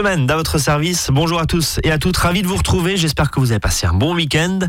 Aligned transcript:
semaine 0.00 0.24
dans 0.24 0.36
votre 0.36 0.56
service. 0.56 1.10
Bonjour 1.12 1.38
à 1.40 1.44
tous 1.44 1.78
et 1.84 1.90
à 1.90 1.98
toutes. 1.98 2.16
Ravi 2.16 2.40
de 2.40 2.46
vous 2.46 2.56
retrouver. 2.56 2.96
J'espère 2.96 3.30
que 3.30 3.38
vous 3.38 3.50
avez 3.50 3.60
passé 3.60 3.86
un 3.86 3.92
bon 3.92 4.14
week-end. 4.14 4.60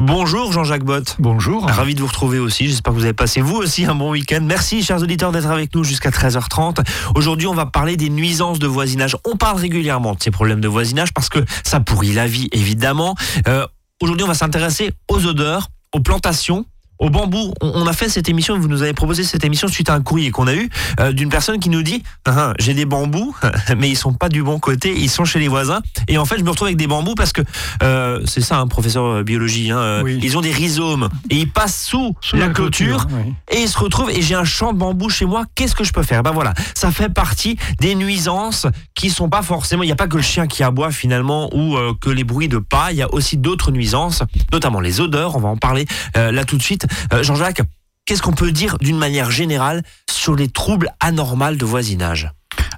Bonjour 0.00 0.50
Jean-Jacques 0.50 0.82
Bott. 0.82 1.14
Bonjour. 1.20 1.68
Ravi 1.68 1.94
de 1.94 2.00
vous 2.00 2.08
retrouver 2.08 2.40
aussi. 2.40 2.66
J'espère 2.66 2.92
que 2.92 2.98
vous 2.98 3.04
avez 3.04 3.12
passé 3.12 3.40
vous 3.42 3.54
aussi 3.54 3.84
un 3.84 3.94
bon 3.94 4.10
week-end. 4.10 4.40
Merci 4.42 4.82
chers 4.82 5.00
auditeurs 5.00 5.30
d'être 5.30 5.46
avec 5.46 5.72
nous 5.76 5.84
jusqu'à 5.84 6.10
13h30. 6.10 6.84
Aujourd'hui, 7.14 7.46
on 7.46 7.54
va 7.54 7.64
parler 7.64 7.96
des 7.96 8.10
nuisances 8.10 8.58
de 8.58 8.66
voisinage. 8.66 9.16
On 9.24 9.36
parle 9.36 9.60
régulièrement 9.60 10.14
de 10.16 10.20
ces 10.20 10.32
problèmes 10.32 10.60
de 10.60 10.66
voisinage 10.66 11.14
parce 11.14 11.28
que 11.28 11.38
ça 11.62 11.78
pourrit 11.78 12.12
la 12.12 12.26
vie, 12.26 12.48
évidemment. 12.50 13.14
Euh, 13.46 13.64
Aujourd'hui, 14.02 14.24
on 14.24 14.28
va 14.28 14.34
s'intéresser 14.34 14.90
aux 15.08 15.26
odeurs, 15.26 15.68
aux 15.94 16.00
plantations 16.00 16.66
au 17.02 17.10
bambou. 17.10 17.52
On, 17.60 17.86
a 17.86 17.92
fait 17.92 18.08
cette 18.08 18.28
émission, 18.28 18.58
vous 18.58 18.68
nous 18.68 18.82
avez 18.82 18.92
proposé 18.92 19.24
cette 19.24 19.44
émission 19.44 19.66
suite 19.66 19.90
à 19.90 19.94
un 19.94 20.00
courrier 20.00 20.30
qu'on 20.30 20.46
a 20.46 20.54
eu 20.54 20.70
euh, 21.00 21.12
d'une 21.12 21.28
personne 21.28 21.58
qui 21.58 21.68
nous 21.68 21.82
dit 21.82 22.04
ah, 22.24 22.34
ah, 22.36 22.54
j'ai 22.60 22.74
des 22.74 22.84
bambous, 22.84 23.34
mais 23.76 23.90
ils 23.90 23.96
sont 23.96 24.14
pas 24.14 24.28
du 24.28 24.42
bon 24.42 24.60
côté, 24.60 24.94
ils 24.96 25.10
sont 25.10 25.24
chez 25.24 25.40
les 25.40 25.48
voisins. 25.48 25.80
Et 26.06 26.16
en 26.16 26.24
fait, 26.24 26.38
je 26.38 26.44
me 26.44 26.50
retrouve 26.50 26.68
avec 26.68 26.78
des 26.78 26.86
bambous 26.86 27.16
parce 27.16 27.32
que 27.32 27.42
euh, 27.82 28.20
c'est 28.24 28.40
ça, 28.40 28.58
un 28.58 28.68
professeur 28.68 29.16
de 29.16 29.22
biologie. 29.24 29.72
Hein, 29.72 29.78
euh, 29.78 30.18
Ils 30.22 30.38
ont 30.38 30.40
des 30.40 30.52
rhizomes 30.52 31.08
et 31.28 31.38
ils 31.38 31.50
passent 31.50 31.82
sous, 31.82 32.14
la, 32.34 32.48
clôture, 32.50 33.08
et 33.50 33.62
ils 33.62 33.68
se 33.68 33.78
retrouvent. 33.78 34.10
Et 34.10 34.22
j'ai 34.22 34.36
un 34.36 34.44
champ 34.44 34.72
de 34.72 34.78
bambou 34.78 35.08
chez 35.08 35.24
moi. 35.24 35.44
Qu'est-ce 35.56 35.74
que 35.74 35.84
je 35.84 35.92
peux 35.92 36.04
faire? 36.04 36.22
Ben 36.22 36.30
voilà, 36.30 36.54
ça 36.74 36.92
fait 36.92 37.08
partie 37.08 37.56
des 37.80 37.96
nuisances 37.96 38.68
qui 38.94 39.10
sont 39.10 39.28
pas 39.28 39.42
forcément. 39.42 39.82
Il 39.82 39.86
n'y 39.86 39.92
a 39.92 39.96
pas 39.96 40.06
que 40.06 40.16
le 40.16 40.22
chien 40.22 40.46
qui 40.46 40.62
aboie 40.62 40.92
finalement 40.92 41.52
ou 41.52 41.76
que 42.00 42.10
les 42.10 42.22
bruits 42.22 42.48
de 42.48 42.58
pas. 42.58 42.92
Il 42.92 42.98
y 42.98 43.02
a 43.02 43.12
aussi 43.12 43.38
d'autres 43.38 43.72
nuisances, 43.72 44.22
notamment 44.52 44.78
les 44.78 45.00
odeurs. 45.00 45.34
On 45.34 45.40
va 45.40 45.48
en 45.48 45.56
parler 45.56 45.86
là 46.14 46.44
tout 46.44 46.56
de 46.56 46.62
suite. 46.62 46.86
Euh, 47.12 47.22
Jean-Jacques, 47.22 47.62
qu'est-ce 48.04 48.22
qu'on 48.22 48.32
peut 48.32 48.52
dire 48.52 48.78
d'une 48.78 48.98
manière 48.98 49.30
générale 49.30 49.82
sur 50.10 50.34
les 50.34 50.48
troubles 50.48 50.90
anormaux 51.00 51.54
de 51.54 51.64
voisinage? 51.64 52.30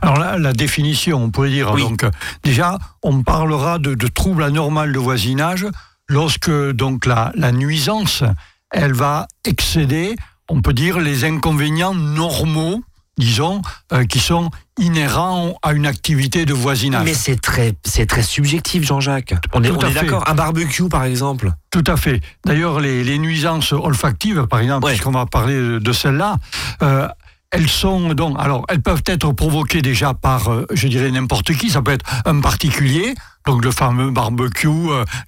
Alors 0.02 0.18
là, 0.18 0.38
la 0.38 0.52
définition, 0.52 1.22
on 1.22 1.30
pourrait 1.30 1.50
dire, 1.50 1.74
donc, 1.74 2.04
déjà, 2.42 2.78
on 3.02 3.22
parlera 3.22 3.78
de, 3.78 3.94
troubles 4.08 4.42
anormaux 4.42 4.86
de 4.86 4.98
voisinage 4.98 5.66
lorsque 6.08 6.50
donc 6.72 7.06
la, 7.06 7.32
la 7.34 7.52
nuisance, 7.52 8.22
elle 8.70 8.92
va 8.92 9.26
excéder, 9.44 10.16
on 10.48 10.60
peut 10.60 10.74
dire, 10.74 10.98
les 10.98 11.24
inconvénients 11.24 11.94
normaux 11.94 12.82
disons, 13.18 13.62
euh, 13.92 14.04
qui 14.04 14.20
sont 14.20 14.50
inhérents 14.78 15.56
à 15.62 15.72
une 15.72 15.86
activité 15.86 16.46
de 16.46 16.52
voisinage. 16.52 17.04
Mais 17.04 17.14
c'est 17.14 17.40
très, 17.40 17.74
c'est 17.84 18.06
très 18.06 18.22
subjectif, 18.22 18.84
Jean-Jacques. 18.84 19.34
On 19.52 19.62
est, 19.62 19.70
d'accord. 19.94 20.28
Un 20.28 20.34
barbecue, 20.34 20.88
par 20.88 21.04
exemple. 21.04 21.52
Tout 21.70 21.84
à 21.86 21.96
fait. 21.96 22.20
D'ailleurs, 22.44 22.80
les, 22.80 23.18
nuisances 23.18 23.72
olfactives, 23.72 24.46
par 24.46 24.60
exemple, 24.60 24.86
puisqu'on 24.88 25.12
va 25.12 25.26
parler 25.26 25.78
de 25.78 25.92
celles-là, 25.92 26.36
euh, 26.82 27.08
elles 27.50 27.68
sont 27.68 28.14
donc, 28.14 28.36
alors, 28.40 28.64
elles 28.68 28.82
peuvent 28.82 29.04
être 29.06 29.30
provoquées 29.32 29.82
déjà 29.82 30.12
par, 30.12 30.52
euh, 30.52 30.66
je 30.72 30.88
dirais, 30.88 31.10
n'importe 31.10 31.54
qui. 31.54 31.70
Ça 31.70 31.82
peut 31.82 31.92
être 31.92 32.06
un 32.24 32.40
particulier, 32.40 33.14
donc 33.46 33.64
le 33.64 33.70
fameux 33.70 34.10
barbecue, 34.10 34.68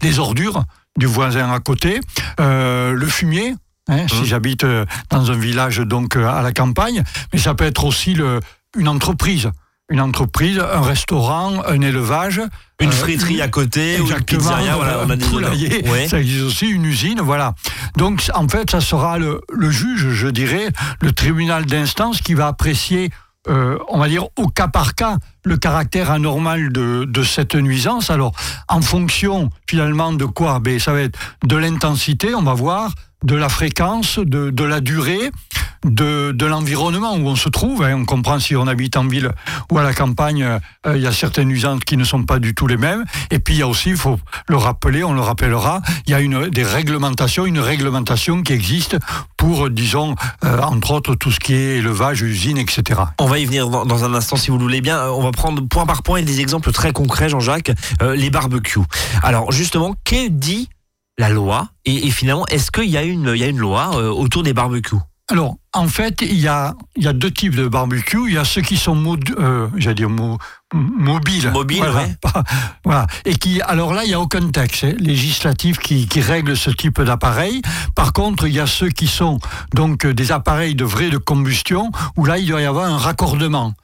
les 0.03 0.19
ordures 0.19 0.65
du 0.99 1.07
voisin 1.07 1.53
à 1.53 1.61
côté, 1.61 2.01
le 2.39 3.07
fumier, 3.07 3.55
Hein, 3.89 4.07
si 4.09 4.23
mmh. 4.23 4.25
j'habite 4.25 4.65
euh, 4.65 4.85
dans 5.11 5.31
un 5.31 5.37
village 5.37 5.79
donc 5.79 6.17
euh, 6.17 6.27
à 6.27 6.43
la 6.43 6.51
campagne, 6.51 7.05
mais 7.33 7.39
ça 7.39 7.55
peut 7.55 7.65
être 7.65 7.85
aussi 7.85 8.15
le, 8.15 8.41
une 8.77 8.89
entreprise. 8.89 9.51
Une 9.89 10.01
entreprise, 10.01 10.59
un 10.59 10.81
restaurant, 10.81 11.63
un 11.65 11.81
élevage. 11.81 12.41
Une 12.81 12.89
euh, 12.89 12.93
friterie 12.93 13.41
à 13.41 13.47
côté, 13.47 14.01
ou 14.01 14.09
une 14.09 14.21
pizzeria, 14.23 14.75
voilà, 14.75 15.05
on 15.07 15.11
a 15.11 15.17
des 15.17 16.09
Ça 16.09 16.19
existe 16.19 16.43
aussi, 16.45 16.67
une 16.67 16.85
usine, 16.85 17.21
voilà. 17.21 17.55
Donc, 17.97 18.29
en 18.35 18.49
fait, 18.49 18.69
ça 18.69 18.81
sera 18.81 19.19
le, 19.19 19.41
le 19.53 19.71
juge, 19.71 20.11
je 20.11 20.27
dirais, 20.27 20.71
le 21.01 21.13
tribunal 21.13 21.67
d'instance 21.67 22.21
qui 22.21 22.35
va 22.35 22.49
apprécier 22.49 23.11
euh, 23.49 23.79
on 23.89 23.99
va 23.99 24.09
dire, 24.09 24.25
au 24.37 24.49
cas 24.49 24.67
par 24.67 24.95
cas, 24.95 25.19
le 25.45 25.57
caractère 25.57 26.11
anormal 26.11 26.73
de, 26.73 27.05
de, 27.05 27.23
cette 27.23 27.55
nuisance. 27.55 28.11
Alors, 28.11 28.33
en 28.69 28.81
fonction, 28.81 29.51
finalement, 29.69 30.13
de 30.13 30.25
quoi? 30.25 30.59
Ben, 30.59 30.81
Ça 30.81 30.93
va 30.93 31.03
être 31.03 31.19
de 31.45 31.57
l'intensité, 31.57 32.35
on 32.35 32.43
va 32.43 32.55
voir, 32.55 32.93
de 33.27 33.35
la 33.35 33.49
fréquence, 33.49 34.21
de, 34.21 34.51
de 34.51 34.65
la 34.65 34.81
durée, 34.81 35.33
de, 35.84 36.33
de 36.33 36.47
l'environnement 36.47 37.15
où 37.15 37.27
on 37.27 37.37
se 37.37 37.49
trouve. 37.49 37.83
Hein. 37.83 37.97
On 37.97 38.05
comprend 38.05 38.39
si 38.39 38.55
on 38.55 38.69
habite 38.69 38.97
en 38.97 39.06
ville 39.06 39.33
ou 39.71 39.78
à 39.78 39.83
la 39.83 39.93
campagne, 39.93 40.45
euh, 40.45 40.97
il 40.97 41.03
y 41.03 41.06
a 41.09 41.12
certaines 41.12 41.49
nuisances 41.49 41.81
qui 41.81 41.97
ne 41.97 42.05
sont 42.05 42.23
pas 42.23 42.39
du 42.39 42.55
tout 42.55 42.69
les 42.69 42.77
mêmes. 42.77 43.05
Et 43.33 43.41
puis 43.41 43.55
il 43.55 43.59
y 43.59 43.62
a 43.62 43.69
aussi, 43.69 43.91
il 43.91 43.97
faut 43.97 44.19
le 44.49 44.56
rappeler, 44.56 45.03
on 45.03 45.12
le 45.12 45.21
rappellera, 45.21 45.83
il 46.06 46.12
y 46.12 46.15
a 46.15 46.21
une, 46.21 46.49
des 46.50 46.62
réglementations, 46.62 47.47
une 47.47 47.59
réglementation 47.59 48.43
qui 48.43 48.53
existe 48.53 48.97
pour, 49.37 49.71
disons, 49.71 50.15
euh, 50.45 50.61
entre 50.61 50.93
autres, 50.93 51.17
tout 51.17 51.33
ce 51.33 51.41
qui 51.41 51.55
est 51.55 51.79
élevage, 51.79 52.23
usine, 52.23 52.59
etc. 52.59 53.00
On 53.19 53.27
va 53.27 53.41
y 53.41 53.45
venir 53.45 53.69
dans, 53.69 54.05
un 54.05 54.15
instant 54.15 54.37
si 54.37 54.53
vous 54.53 54.59
le 54.59 54.62
voulez 54.62 54.81
bien. 54.81 54.99
Euh, 54.99 55.11
on 55.11 55.23
va 55.23 55.33
prendre 55.33 55.67
point 55.67 55.84
par 55.84 56.05
point 56.05 56.23
des 56.23 56.41
exemples 56.41 56.71
très 56.71 56.93
concrets, 56.93 57.29
Jean-Jacques. 57.29 57.73
les 58.00 58.31
barbecues. 58.31 58.81
Alors 59.25 59.50
justement, 59.50 59.97
qu'est 60.05 60.29
dit 60.29 60.69
la 61.19 61.28
loi 61.28 61.69
et, 61.84 62.10
finalement, 62.10 62.47
est-ce 62.47 62.71
qu'il 62.71 62.91
y, 62.91 62.97
a 62.97 63.03
une, 63.03 63.32
il 63.34 63.41
y 63.41 63.44
a 63.44 63.49
une 63.49 63.59
loi 63.59 63.97
autour 64.12 64.43
des 64.43 64.53
barbecues? 64.53 64.97
Alors, 65.28 65.56
en 65.75 65.88
fait, 65.88 66.22
il 66.22 66.38
y 66.38 66.47
a, 66.47 66.77
il 66.94 67.03
y 67.03 67.09
a 67.09 67.12
deux 67.12 67.32
types 67.32 67.56
de 67.56 67.66
barbecues. 67.66 68.28
Il 68.28 68.34
y 68.34 68.38
a 68.38 68.44
ceux 68.44 68.62
qui 68.62 68.77
sont 68.77 68.97
euh, 69.38 69.69
dire 69.93 70.09
mobiles. 70.72 71.50
Voilà, 72.84 73.06
Et 73.25 73.34
qui, 73.34 73.60
alors 73.62 73.93
là, 73.93 74.05
il 74.05 74.09
n'y 74.09 74.15
a 74.15 74.21
aucun 74.21 74.49
texte 74.50 74.84
hein, 74.84 74.93
législatif 74.99 75.78
qui, 75.78 76.06
qui, 76.06 76.21
règle 76.21 76.56
ce 76.56 76.71
type 76.71 77.03
d'appareil. 77.03 77.60
Par 77.97 78.12
contre, 78.12 78.47
il 78.47 78.55
y 78.55 78.60
a 78.60 78.69
ceux 78.69 78.91
qui 78.91 79.09
sont 79.09 79.41
donc 79.75 80.06
des 80.06 80.31
appareils 80.31 80.76
de 80.76 80.84
vraie 80.84 81.10
de 81.10 81.19
combustion, 81.19 81.91
où 82.16 82.25
là, 82.25 82.38
il 82.38 82.47
doit 82.47 82.60
y 82.60 82.66
avoir 82.66 82.84
un 82.84 82.99
raccordement. 82.99 83.75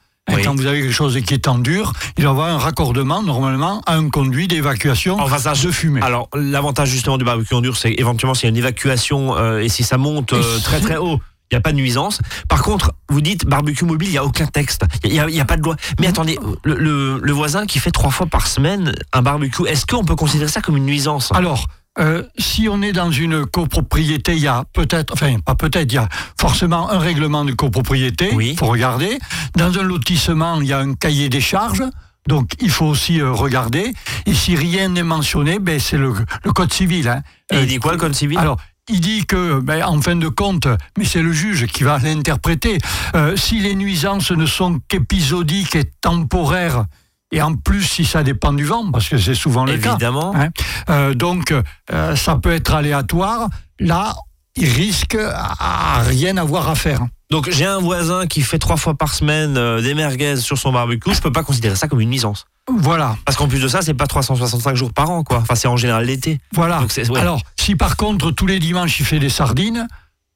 Quand 0.43 0.55
vous 0.55 0.65
avez 0.65 0.81
quelque 0.81 0.93
chose 0.93 1.19
qui 1.21 1.33
est 1.33 1.47
en 1.47 1.57
dur, 1.57 1.93
il 2.17 2.23
y 2.23 2.27
avoir 2.27 2.47
un 2.47 2.57
raccordement 2.57 3.23
normalement 3.23 3.81
à 3.85 3.95
un 3.95 4.09
conduit 4.09 4.47
d'évacuation 4.47 5.17
de 5.17 5.71
fumée. 5.71 6.01
Alors 6.01 6.29
l'avantage 6.33 6.89
justement 6.89 7.17
du 7.17 7.25
barbecue 7.25 7.53
en 7.53 7.61
dur, 7.61 7.77
c'est 7.77 7.93
éventuellement 7.97 8.33
s'il 8.33 8.45
y 8.45 8.47
a 8.47 8.49
une 8.49 8.57
évacuation 8.57 9.37
euh, 9.37 9.59
et 9.59 9.69
si 9.69 9.83
ça 9.83 9.97
monte 9.97 10.33
euh, 10.33 10.59
très 10.59 10.79
très 10.79 10.97
haut, 10.97 11.19
il 11.51 11.55
n'y 11.55 11.57
a 11.57 11.61
pas 11.61 11.71
de 11.71 11.77
nuisance. 11.77 12.19
Par 12.49 12.63
contre, 12.63 12.93
vous 13.09 13.21
dites 13.21 13.45
barbecue 13.45 13.85
mobile, 13.85 14.09
il 14.09 14.13
n'y 14.13 14.17
a 14.17 14.25
aucun 14.25 14.47
texte. 14.47 14.85
Il 15.03 15.11
n'y 15.11 15.39
a, 15.39 15.45
pas 15.45 15.57
de 15.57 15.61
loi. 15.61 15.75
Mais 15.99 16.07
attendez, 16.07 16.39
le, 16.63 17.31
voisin 17.31 17.65
qui 17.65 17.79
fait 17.79 17.91
trois 17.91 18.09
fois 18.09 18.25
par 18.25 18.47
semaine 18.47 18.93
un 19.11 19.21
barbecue, 19.21 19.67
est-ce 19.67 19.85
qu'on 19.85 20.03
peut 20.03 20.15
considérer 20.15 20.49
ça 20.49 20.61
comme 20.61 20.77
une 20.77 20.85
nuisance? 20.85 21.31
Alors, 21.33 21.67
euh, 21.99 22.23
si 22.39 22.67
on 22.67 22.81
est 22.81 22.91
dans 22.91 23.11
une 23.11 23.45
copropriété, 23.45 24.33
il 24.33 24.39
y 24.39 24.47
a 24.47 24.63
peut-être, 24.73 25.13
enfin 25.13 25.39
pas 25.39 25.55
peut-être, 25.55 25.91
il 25.91 25.95
y 25.95 25.99
a 25.99 26.09
forcément 26.39 26.89
un 26.89 26.97
règlement 26.97 27.45
de 27.45 27.51
copropriété. 27.51 28.31
Il 28.39 28.57
faut 28.57 28.65
regarder. 28.65 29.19
Dans 29.55 29.77
un 29.77 29.83
lotissement, 29.83 30.59
il 30.61 30.67
y 30.67 30.73
a 30.73 30.79
un 30.79 30.95
cahier 30.95 31.29
des 31.29 31.41
charges. 31.41 31.83
Donc 32.27 32.51
il 32.61 32.71
faut 32.71 32.85
aussi 32.85 33.21
euh, 33.21 33.31
regarder. 33.31 33.93
Et 34.25 34.33
si 34.33 34.55
rien 34.55 34.89
n'est 34.89 35.03
mentionné, 35.03 35.59
ben, 35.59 35.79
c'est 35.79 35.97
le, 35.97 36.13
code 36.55 36.73
civil. 36.73 37.07
Hein. 37.07 37.21
Et 37.51 37.61
il 37.61 37.67
dit 37.67 37.77
quoi 37.77 37.91
le 37.91 37.97
code 37.97 38.15
civil? 38.15 38.37
Alors 38.37 38.57
il 38.89 38.99
dit 38.99 39.25
que, 39.25 39.59
ben, 39.59 39.83
en 39.83 40.01
fin 40.01 40.15
de 40.15 40.27
compte, 40.27 40.67
mais 40.97 41.05
c'est 41.05 41.21
le 41.21 41.31
juge 41.31 41.67
qui 41.67 41.83
va 41.83 41.99
l'interpréter, 41.99 42.79
euh, 43.15 43.37
si 43.37 43.59
les 43.59 43.75
nuisances 43.75 44.31
ne 44.31 44.45
sont 44.45 44.79
qu'épisodiques 44.89 45.75
et 45.75 45.85
temporaires, 46.01 46.85
et 47.33 47.41
en 47.41 47.55
plus 47.55 47.83
si 47.83 48.05
ça 48.05 48.23
dépend 48.23 48.53
du 48.53 48.63
vent, 48.63 48.91
parce 48.91 49.09
que 49.09 49.17
c'est 49.17 49.35
souvent 49.35 49.65
le 49.65 49.77
cas. 49.77 49.91
Évidemment. 49.91 50.33
Hein, 50.35 50.49
euh, 50.89 51.13
donc 51.13 51.51
euh, 51.91 52.15
ça 52.15 52.37
peut 52.37 52.53
être 52.53 52.73
aléatoire. 52.73 53.49
Là, 53.79 54.15
il 54.55 54.69
risque 54.69 55.17
à 55.19 56.01
rien 56.03 56.37
avoir 56.37 56.69
à 56.69 56.75
faire. 56.75 57.01
Donc 57.31 57.49
j'ai 57.49 57.65
un 57.65 57.79
voisin 57.79 58.27
qui 58.27 58.41
fait 58.41 58.59
trois 58.59 58.77
fois 58.77 58.93
par 58.93 59.15
semaine 59.15 59.55
des 59.81 59.95
merguez 59.95 60.37
sur 60.37 60.57
son 60.59 60.71
barbecue, 60.71 61.11
je 61.13 61.21
peux 61.21 61.31
pas 61.31 61.43
considérer 61.43 61.75
ça 61.75 61.87
comme 61.87 61.99
une 61.99 62.11
nuisance. 62.11 62.45
Voilà. 62.71 63.17
Parce 63.25 63.35
qu'en 63.35 63.47
plus 63.47 63.61
de 63.61 63.67
ça, 63.67 63.81
c'est 63.81 63.95
pas 63.95 64.07
365 64.07 64.75
jours 64.75 64.93
par 64.93 65.09
an, 65.09 65.23
quoi. 65.23 65.39
Enfin, 65.39 65.55
c'est 65.55 65.67
en 65.67 65.75
général 65.75 66.05
l'été. 66.05 66.39
Voilà. 66.53 66.85
Alors, 67.15 67.41
si 67.59 67.75
par 67.75 67.97
contre 67.97 68.29
tous 68.31 68.45
les 68.45 68.59
dimanches 68.59 68.99
il 68.99 69.05
fait 69.05 69.19
des 69.19 69.29
sardines, 69.29 69.87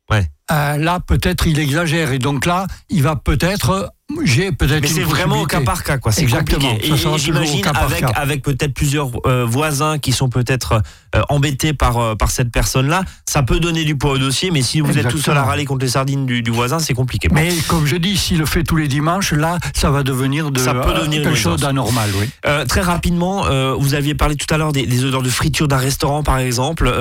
ouais. 0.09 0.27
Euh, 0.51 0.77
là 0.77 0.99
peut-être 1.01 1.45
il 1.45 1.59
exagère 1.59 2.13
et 2.13 2.19
donc 2.19 2.45
là 2.45 2.67
il 2.89 3.03
va 3.03 3.17
peut-être 3.17 3.93
j'ai 4.23 4.51
peut-être. 4.51 4.81
Mais 4.81 4.87
c'est 4.87 5.01
vraiment 5.01 5.41
au 5.41 5.45
cas 5.45 5.61
par 5.61 5.83
cas, 5.83 5.97
quoi. 5.97 6.11
C'est 6.11 6.25
compliqué. 6.25 6.79
Et, 6.81 6.95
j'imagine 7.17 7.65
avec, 7.73 8.03
avec 8.15 8.41
peut-être 8.41 8.73
plusieurs 8.73 9.09
euh, 9.25 9.45
voisins 9.45 9.97
qui 9.97 10.11
sont 10.11 10.29
peut-être 10.29 10.81
euh, 11.15 11.21
embêtés 11.29 11.73
par, 11.73 11.97
euh, 11.97 12.15
par 12.15 12.31
cette 12.31 12.51
personne-là, 12.51 13.03
ça 13.25 13.43
peut 13.43 13.59
donner 13.59 13.83
du 13.83 13.97
poids 13.97 14.11
au 14.11 14.17
dossier, 14.17 14.51
mais 14.51 14.61
si 14.61 14.79
vous 14.79 14.97
êtes 14.97 15.09
tout 15.09 15.17
seul 15.17 15.37
à 15.37 15.43
râler 15.43 15.65
contre 15.65 15.83
les 15.83 15.91
sardines 15.91 16.25
du, 16.25 16.41
du 16.41 16.51
voisin, 16.51 16.79
c'est 16.79 16.93
compliqué. 16.93 17.27
Mais 17.31 17.49
comme 17.67 17.85
je 17.85 17.97
dis, 17.97 18.17
s'il 18.17 18.37
le 18.37 18.45
fait 18.45 18.63
tous 18.63 18.77
les 18.77 18.87
dimanches, 18.87 19.33
là, 19.33 19.59
ça 19.75 19.91
va 19.91 20.03
devenir 20.03 20.51
de, 20.51 20.59
ça 20.59 20.73
peut 20.73 20.93
devenir 20.93 21.23
quelque 21.23 21.35
chose 21.35 21.61
d'anormal, 21.61 22.09
oui. 22.19 22.29
très 22.67 22.81
rapidement, 22.81 23.45
vous 23.77 23.93
aviez 23.93 24.15
parlé 24.15 24.35
tout 24.35 24.51
à 24.53 24.57
l'heure 24.57 24.71
des, 24.71 24.85
des, 24.85 25.05
odeurs 25.05 25.23
de 25.23 25.29
friture 25.29 25.67
d'un 25.67 25.77
restaurant, 25.77 26.23
par 26.23 26.39
exemple. 26.39 26.91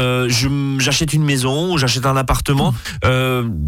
j'achète 0.79 1.12
une 1.12 1.25
maison 1.25 1.75
ou 1.75 1.79
j'achète 1.79 2.06
un 2.06 2.17
appartement. 2.17 2.73
Mmh. 3.05 3.06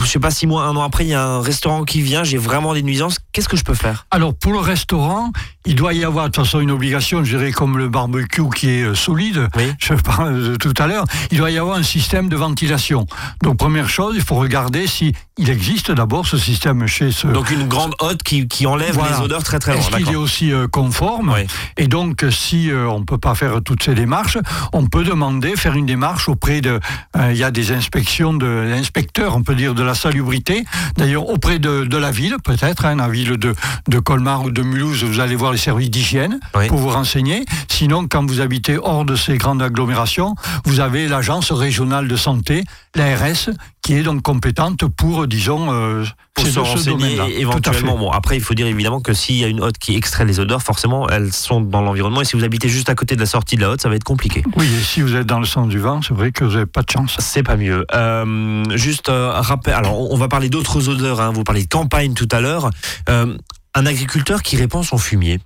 je 0.03 0.07
sais 0.07 0.19
pas, 0.19 0.31
six 0.31 0.47
mois, 0.47 0.65
un 0.65 0.77
an 0.77 0.83
après, 0.83 1.05
il 1.05 1.11
y 1.11 1.15
a 1.15 1.25
un 1.25 1.41
restaurant 1.41 1.85
qui 1.85 2.03
vient, 2.03 2.25
j'ai 2.25 2.39
vraiment 2.39 2.75
des 2.75 2.83
nuisances 2.83 3.19
Qu'est-ce 3.33 3.49
que 3.49 3.57
je 3.57 3.65
peux 3.65 3.75
faire? 3.75 4.07
Alors 4.11 4.35
pour 4.35 4.53
le 4.53 4.59
restaurant, 4.59 5.33
il 5.67 5.75
doit 5.75 5.93
y 5.93 6.03
avoir 6.05 6.27
de 6.27 6.31
toute 6.31 6.45
façon 6.45 6.61
une 6.61 6.71
obligation, 6.71 7.23
je 7.25 7.37
dirais 7.37 7.53
comme 7.53 7.77
le 7.79 7.89
barbecue 7.89 8.49
qui 8.57 8.71
est 8.71 8.83
euh, 8.83 8.95
solide, 8.95 9.49
Oui. 9.57 9.71
je 9.79 9.95
parle 9.95 10.43
de 10.53 10.57
tout 10.57 10.73
à 10.79 10.87
l'heure, 10.87 11.05
il 11.31 11.39
doit 11.39 11.51
y 11.51 11.59
avoir 11.59 11.77
un 11.77 11.83
système 11.83 12.29
de 12.29 12.37
ventilation. 12.37 13.07
Donc 13.43 13.59
première 13.59 13.89
chose, 13.89 14.15
il 14.17 14.23
faut 14.23 14.37
regarder 14.37 14.87
si 14.87 15.13
il 15.37 15.51
existe 15.51 15.93
d'abord 15.93 16.27
ce 16.27 16.37
système 16.39 16.87
chez 16.87 17.13
ce... 17.13 17.27
Donc 17.29 17.51
une 17.51 17.69
grande 17.69 17.95
hotte 18.01 18.23
qui, 18.23 18.49
qui 18.49 18.67
enlève 18.67 18.95
Voilà. 18.95 19.19
les 19.19 19.23
odeurs 19.25 19.43
très 19.45 19.59
très 19.59 19.73
loin. 19.75 19.81
Est-ce 19.83 19.97
qu'il 19.97 20.09
est 20.11 20.17
aussi 20.17 20.51
euh, 20.53 20.67
conforme? 20.67 21.31
Oui. 21.33 21.47
Et 21.77 21.87
donc, 21.87 22.25
si 22.31 22.71
euh, 22.71 22.89
on 22.89 23.01
ne 23.01 23.05
peut 23.05 23.19
pas 23.19 23.35
faire 23.35 23.61
toutes 23.65 23.83
ces 23.83 23.95
démarches, 23.95 24.39
on 24.73 24.87
peut 24.87 25.05
demander, 25.05 25.55
faire 25.55 25.75
une 25.75 25.87
démarche 25.87 26.29
auprès 26.29 26.61
de... 26.61 26.81
euh, 27.17 27.31
Il 27.33 27.37
y 27.39 27.45
a 27.45 27.51
des 27.53 27.71
inspections 27.73 28.35
de 28.35 28.47
l'inspecteur, 28.47 29.37
on 29.37 29.43
peut 29.43 29.55
dire, 29.55 29.75
de 29.75 29.83
la 29.85 29.95
salubrité. 29.95 30.65
D'ailleurs, 30.97 31.29
auprès 31.29 31.59
de, 31.61 31.85
de 31.85 31.97
la 31.97 32.11
ville, 32.11 32.37
peut-être, 32.43 32.85
hein, 32.87 32.97
la 32.97 33.09
ville 33.19 33.37
de, 33.37 33.55
de 33.89 33.99
Colmar 33.99 34.45
ou 34.45 34.51
de 34.51 34.63
Mulhouse, 34.63 35.03
vous 35.05 35.21
allez 35.21 35.35
voir 35.37 35.53
les 35.53 35.59
services 35.59 35.91
d'hygiène 35.91 36.39
Oui. 36.55 36.69
pour 36.69 36.79
vous 36.79 36.89
renseigner. 36.91 37.45
Sinon, 37.69 38.07
quand 38.09 38.25
vous 38.27 38.41
habitez 38.41 38.77
hors 38.79 39.05
de 39.05 39.17
ces 39.17 39.37
grandes 39.39 39.63
agglomérations, 39.63 40.35
vous 40.65 40.81
avez 40.81 41.09
l'agence 41.09 41.51
régionale 41.53 42.07
de 42.09 42.17
santé, 42.17 42.65
l'ARS, 42.95 43.51
qui 43.83 43.95
est 43.95 44.03
donc 44.03 44.23
compétente 44.23 44.87
pour, 44.87 45.27
disons, 45.27 45.73
euh, 45.73 46.05
Pour 46.35 46.47
se 46.47 46.59
renseigner 46.59 47.41
éventuellement. 47.41 47.97
Bon, 47.97 48.11
après, 48.11 48.37
il 48.37 48.43
faut 48.43 48.55
dire 48.55 48.67
évidemment 48.67 49.01
que 49.01 49.15
s'il 49.15 49.37
y 49.37 49.45
a 49.45 49.49
une 49.49 49.63
hotte 49.63 49.79
qui 49.79 49.97
extrait 49.97 50.25
les 50.25 50.41
odeurs, 50.41 50.63
forcément, 50.63 51.09
elles 51.09 51.33
sont 51.33 51.61
dans 51.61 51.81
l'environnement. 51.81 52.21
Et 52.21 52.25
si 52.25 52.37
vous 52.37 52.45
habitez 52.45 52.69
juste 52.69 52.91
à 52.91 52.95
côté 52.95 53.15
de 53.15 53.21
la 53.21 53.27
sortie 53.27 53.57
de 53.57 53.63
la 53.63 53.71
hotte, 53.71 53.81
ça 53.81 53.89
va 53.89 53.97
être 53.97 54.05
compliqué. 54.05 54.43
Oui, 54.57 54.67
et 54.67 54.83
si 54.83 55.01
vous 55.01 55.17
êtes 55.17 55.27
dans 55.27 55.41
le 55.41 55.47
sens 55.47 55.69
du 55.69 55.79
vent, 55.79 56.03
c'est 56.03 56.15
vrai 56.15 56.33
que 56.33 56.45
vous 56.45 56.53
n'avez 56.53 56.67
pas 56.67 56.83
de 56.83 56.91
chance. 56.91 57.17
C'est 57.19 57.43
pas 57.43 57.57
mieux. 57.57 57.87
Euh, 57.95 58.65
juste 58.77 59.09
euh, 59.09 59.31
rappel. 59.41 59.73
Alors, 59.75 59.99
on 60.13 60.19
on 60.19 60.21
va 60.21 60.27
parler 60.27 60.49
d'autres 60.49 60.89
odeurs. 60.89 61.21
Hein. 61.21 61.31
Vous 61.33 61.45
parlez 61.45 61.63
de 61.63 61.69
campagne 61.69 62.13
tout 62.13 62.27
à 62.33 62.41
l'heure. 62.41 62.71
Euh, 63.09 63.37
un 63.77 63.87
agriculteur 63.87 64.43
qui 64.43 64.57
répand 64.57 64.85
son 64.85 64.99
fumier. 64.99 65.39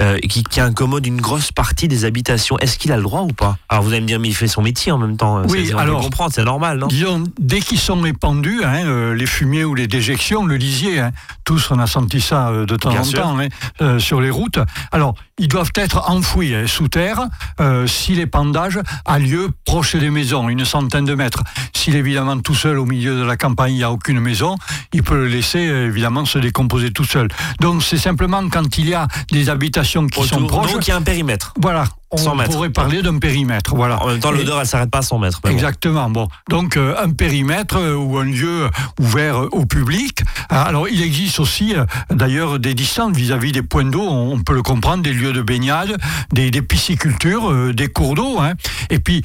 Euh, 0.00 0.18
qui, 0.18 0.42
qui 0.42 0.60
incommode 0.60 1.06
une 1.06 1.20
grosse 1.20 1.52
partie 1.52 1.88
des 1.88 2.04
habitations. 2.04 2.58
Est-ce 2.58 2.78
qu'il 2.78 2.92
a 2.92 2.96
le 2.96 3.02
droit 3.02 3.22
ou 3.22 3.28
pas? 3.32 3.56
Alors 3.68 3.82
vous 3.84 3.90
allez 3.92 4.00
me 4.00 4.06
dire, 4.06 4.20
mais 4.20 4.28
il 4.28 4.34
fait 4.34 4.48
son 4.48 4.62
métier 4.62 4.92
en 4.92 4.98
même 4.98 5.16
temps. 5.16 5.42
Oui, 5.48 5.68
on 5.68 5.76
peut 5.76 5.78
alors- 5.78 6.00
comprendre, 6.02 6.32
c'est 6.34 6.44
normal, 6.44 6.78
non? 6.78 6.86
Disons, 6.86 7.24
dès 7.38 7.60
qu'ils 7.60 7.78
sont 7.78 8.00
répandus, 8.00 8.62
hein, 8.64 8.84
euh, 8.86 9.14
les 9.14 9.26
fumiers 9.26 9.64
ou 9.64 9.74
les 9.74 9.86
déjections, 9.86 10.44
le 10.46 10.56
lisier, 10.56 11.00
hein, 11.00 11.12
tous 11.44 11.70
on 11.70 11.78
a 11.78 11.86
senti 11.86 12.20
ça 12.20 12.48
euh, 12.48 12.66
de 12.66 12.76
temps 12.76 12.90
Bien 12.90 13.00
en 13.00 13.04
sûr. 13.04 13.22
temps 13.22 13.38
hein, 13.38 13.48
euh, 13.80 13.98
sur 13.98 14.20
les 14.20 14.30
routes. 14.30 14.58
Alors, 14.90 15.14
ils 15.38 15.48
doivent 15.48 15.72
être 15.74 16.10
enfouis 16.10 16.54
hein, 16.54 16.66
sous 16.66 16.88
terre 16.88 17.20
euh, 17.60 17.86
si 17.86 18.14
l'épandage 18.14 18.78
a 19.04 19.18
lieu 19.18 19.50
proche 19.64 19.96
des 19.96 20.10
maisons, 20.10 20.48
une 20.48 20.64
centaine 20.64 21.04
de 21.04 21.14
mètres. 21.14 21.42
S'il 21.74 21.96
est 21.96 22.00
évidemment 22.00 22.38
tout 22.40 22.54
seul 22.54 22.78
au 22.78 22.84
milieu 22.84 23.18
de 23.18 23.24
la 23.24 23.36
campagne, 23.36 23.72
il 23.72 23.78
n'y 23.78 23.82
a 23.82 23.90
aucune 23.90 24.20
maison, 24.20 24.56
il 24.92 25.02
peut 25.02 25.16
le 25.16 25.28
laisser 25.28 25.66
euh, 25.68 25.86
évidemment 25.86 26.24
se 26.24 26.38
décomposer 26.38 26.90
tout 26.90 27.04
seul. 27.04 27.28
Donc 27.60 27.82
c'est 27.82 27.98
simplement 27.98 28.46
quand 28.48 28.78
il 28.78 28.88
y 28.88 28.94
a 28.94 29.08
des 29.30 29.48
habitations 29.48 30.06
qui 30.06 30.26
sont 30.26 30.46
proches, 30.46 30.72
Donc 30.72 30.86
il 30.86 30.90
y 30.90 30.92
a 30.92 30.96
un 30.96 31.02
périmètre. 31.02 31.54
voilà, 31.60 31.84
100 31.84 32.01
on 32.12 32.36
pourrait 32.52 32.70
parler 32.70 33.02
d'un 33.02 33.18
périmètre. 33.18 33.74
Voilà. 33.74 34.02
En 34.02 34.06
même 34.08 34.18
temps, 34.20 34.30
l'odeur, 34.30 34.60
elle 34.60 34.66
s'arrête 34.66 34.90
pas 34.90 34.98
à 34.98 35.02
100 35.02 35.18
mètres. 35.18 35.40
Exactement. 35.44 36.10
Bon, 36.10 36.28
donc 36.50 36.76
euh, 36.76 36.94
un 37.02 37.10
périmètre 37.10 37.76
euh, 37.78 37.94
ou 37.94 38.18
un 38.18 38.24
lieu 38.24 38.68
ouvert 39.00 39.42
euh, 39.42 39.48
au 39.52 39.64
public. 39.66 40.22
Alors, 40.48 40.88
il 40.88 41.02
existe 41.02 41.40
aussi, 41.40 41.74
d'ailleurs, 42.10 42.58
des 42.58 42.74
distances 42.74 43.16
vis-à-vis 43.16 43.52
des 43.52 43.62
points 43.62 43.84
d'eau. 43.84 44.02
On, 44.02 44.32
on 44.34 44.38
peut 44.42 44.54
le 44.54 44.62
comprendre, 44.62 45.02
des 45.02 45.12
lieux 45.12 45.32
de 45.32 45.42
baignade, 45.42 45.96
des, 46.32 46.50
des 46.50 46.62
piscicultures, 46.62 47.72
des 47.74 47.88
cours 47.88 48.14
d'eau. 48.14 48.38
hein. 48.40 48.52
Et 48.90 48.98
puis, 48.98 49.22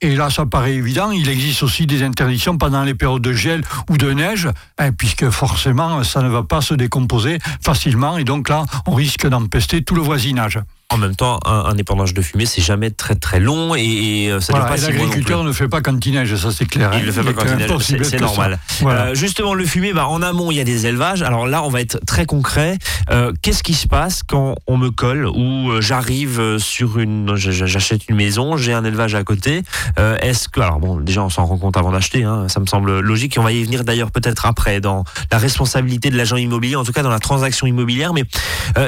et 0.00 0.14
là, 0.14 0.30
ça 0.30 0.46
paraît 0.46 0.74
évident, 0.74 1.10
il 1.10 1.28
existe 1.28 1.62
aussi 1.62 1.86
des 1.86 2.02
interdictions 2.02 2.58
pendant 2.58 2.82
les 2.82 2.94
périodes 2.94 3.22
de 3.22 3.32
gel 3.32 3.62
ou 3.88 3.96
de 3.96 4.12
neige, 4.12 4.48
hein, 4.78 4.92
puisque 4.92 5.30
forcément, 5.30 6.02
ça 6.04 6.22
ne 6.22 6.28
va 6.28 6.42
pas 6.42 6.60
se 6.60 6.74
décomposer 6.74 7.38
facilement. 7.62 8.18
Et 8.18 8.24
donc 8.24 8.48
là, 8.48 8.64
on 8.86 8.94
risque 8.94 9.26
d'empester 9.26 9.82
tout 9.82 9.94
le 9.94 10.02
voisinage. 10.02 10.58
En 10.92 10.98
même 10.98 11.16
temps, 11.16 11.40
un, 11.44 11.64
un 11.66 11.76
épandage 11.76 12.14
de 12.14 12.22
fumée, 12.22 12.46
c'est 12.46 12.62
jamais 12.62 12.90
très 12.92 13.16
très 13.16 13.40
long 13.40 13.74
et, 13.74 13.82
et, 13.82 14.30
euh, 14.30 14.40
ça 14.40 14.52
ne 14.52 14.58
Voilà, 14.58 14.70
pas 14.72 14.78
et 14.80 14.80
si 14.80 14.92
l'agriculteur 14.92 15.42
ne 15.42 15.50
fait 15.50 15.66
pas 15.66 15.80
quand 15.80 16.06
il 16.06 16.12
neige, 16.14 16.36
ça 16.36 16.52
c'est 16.52 16.64
clair. 16.64 16.92
hein. 16.92 16.98
Il 17.00 17.06
le 17.06 17.10
fait 17.12 17.24
pas 17.24 17.30
est 17.30 17.34
quand 17.34 17.44
il 17.44 17.56
neige, 17.56 17.70
impossible 17.70 18.04
c'est 18.04 18.20
normal. 18.20 18.60
Voilà. 18.82 19.06
Euh, 19.06 19.14
justement, 19.16 19.54
le 19.54 19.64
fumier, 19.66 19.92
bah, 19.92 20.06
en 20.06 20.22
amont, 20.22 20.52
il 20.52 20.58
y 20.58 20.60
a 20.60 20.64
des 20.64 20.86
élevages. 20.86 21.22
Alors 21.22 21.48
là, 21.48 21.64
on 21.64 21.70
va 21.70 21.80
être 21.80 21.98
très 22.06 22.24
concret. 22.24 22.78
Euh, 23.10 23.32
Qu'est-ce 23.42 23.64
qui 23.64 23.74
se 23.74 23.88
passe 23.88 24.22
quand 24.22 24.54
on 24.68 24.76
me 24.76 24.90
colle 24.92 25.26
ou 25.26 25.72
j'arrive 25.80 26.58
sur 26.58 27.00
une, 27.00 27.34
j'achète 27.34 28.08
une 28.08 28.14
maison, 28.14 28.56
j'ai 28.56 28.72
un 28.72 28.84
élevage 28.84 29.16
à 29.16 29.24
côté. 29.24 29.64
Euh, 29.98 30.16
Est-ce 30.22 30.48
que, 30.48 30.60
alors 30.60 30.78
bon, 30.78 31.00
déjà, 31.00 31.24
on 31.24 31.30
s'en 31.30 31.46
rend 31.46 31.58
compte 31.58 31.76
avant 31.76 31.90
d'acheter. 31.90 32.22
Hein, 32.22 32.46
ça 32.48 32.60
me 32.60 32.66
semble 32.66 33.00
logique. 33.00 33.36
Et 33.36 33.40
on 33.40 33.44
va 33.44 33.50
y 33.50 33.64
venir 33.64 33.82
d'ailleurs 33.82 34.12
peut-être 34.12 34.46
après 34.46 34.80
dans 34.80 35.02
la 35.32 35.38
responsabilité 35.38 36.10
de 36.10 36.16
l'agent 36.16 36.36
immobilier, 36.36 36.76
en 36.76 36.84
tout 36.84 36.92
cas 36.92 37.02
dans 37.02 37.10
la 37.10 37.18
transaction 37.18 37.66
immobilière. 37.66 38.12
Mais 38.14 38.22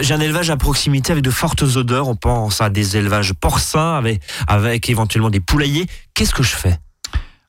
j'ai 0.01 0.15
un 0.15 0.21
élevage 0.21 0.49
à 0.51 0.57
proximité 0.57 1.11
avec 1.11 1.25
de 1.25 1.31
fortes 1.31 1.65
On 1.97 2.17
pense 2.17 2.61
à 2.61 2.71
des 2.71 2.97
élevages 2.97 3.33
porcins 3.35 3.95
avec, 3.97 4.21
avec 4.47 4.89
éventuellement 4.89 5.31
des 5.31 5.41
poulaillers. 5.41 5.87
Qu'est-ce 6.15 6.35
que 6.35 6.43
je 6.43 6.55
fais? 6.57 6.79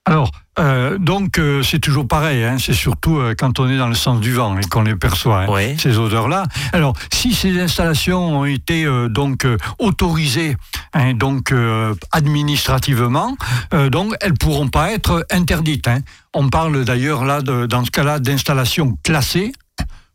Alors, 0.05 0.31
euh, 0.57 0.97
donc 0.97 1.37
euh, 1.37 1.61
c'est 1.61 1.77
toujours 1.77 2.07
pareil, 2.07 2.43
hein, 2.43 2.57
c'est 2.59 2.73
surtout 2.73 3.17
euh, 3.19 3.35
quand 3.37 3.59
on 3.59 3.69
est 3.69 3.77
dans 3.77 3.87
le 3.89 3.93
sens 3.93 4.19
du 4.19 4.33
vent 4.33 4.57
et 4.57 4.61
qu'on 4.63 4.81
les 4.81 4.95
perçoit, 4.95 5.41
hein, 5.43 5.47
Oui. 5.49 5.77
ces 5.77 5.99
odeurs-là. 5.99 6.45
Alors, 6.73 6.95
si 7.13 7.33
ces 7.35 7.59
installations 7.61 8.39
ont 8.39 8.45
été 8.45 8.87
donc 9.09 9.45
autorisées, 9.77 10.55
hein, 10.93 11.13
donc 11.13 11.53
administrativement, 12.11 13.35
donc 13.91 14.15
elles 14.21 14.33
pourront 14.33 14.69
pas 14.69 14.91
être 14.93 15.25
interdites. 15.31 15.89
On 16.33 16.49
parle 16.49 16.85
d'ailleurs 16.85 17.25
là, 17.25 17.41
de- 17.41 17.65
dans 17.65 17.83
ce 17.85 17.91
cas-là, 17.91 18.19
d'installations 18.19 18.97
classées 19.03 19.51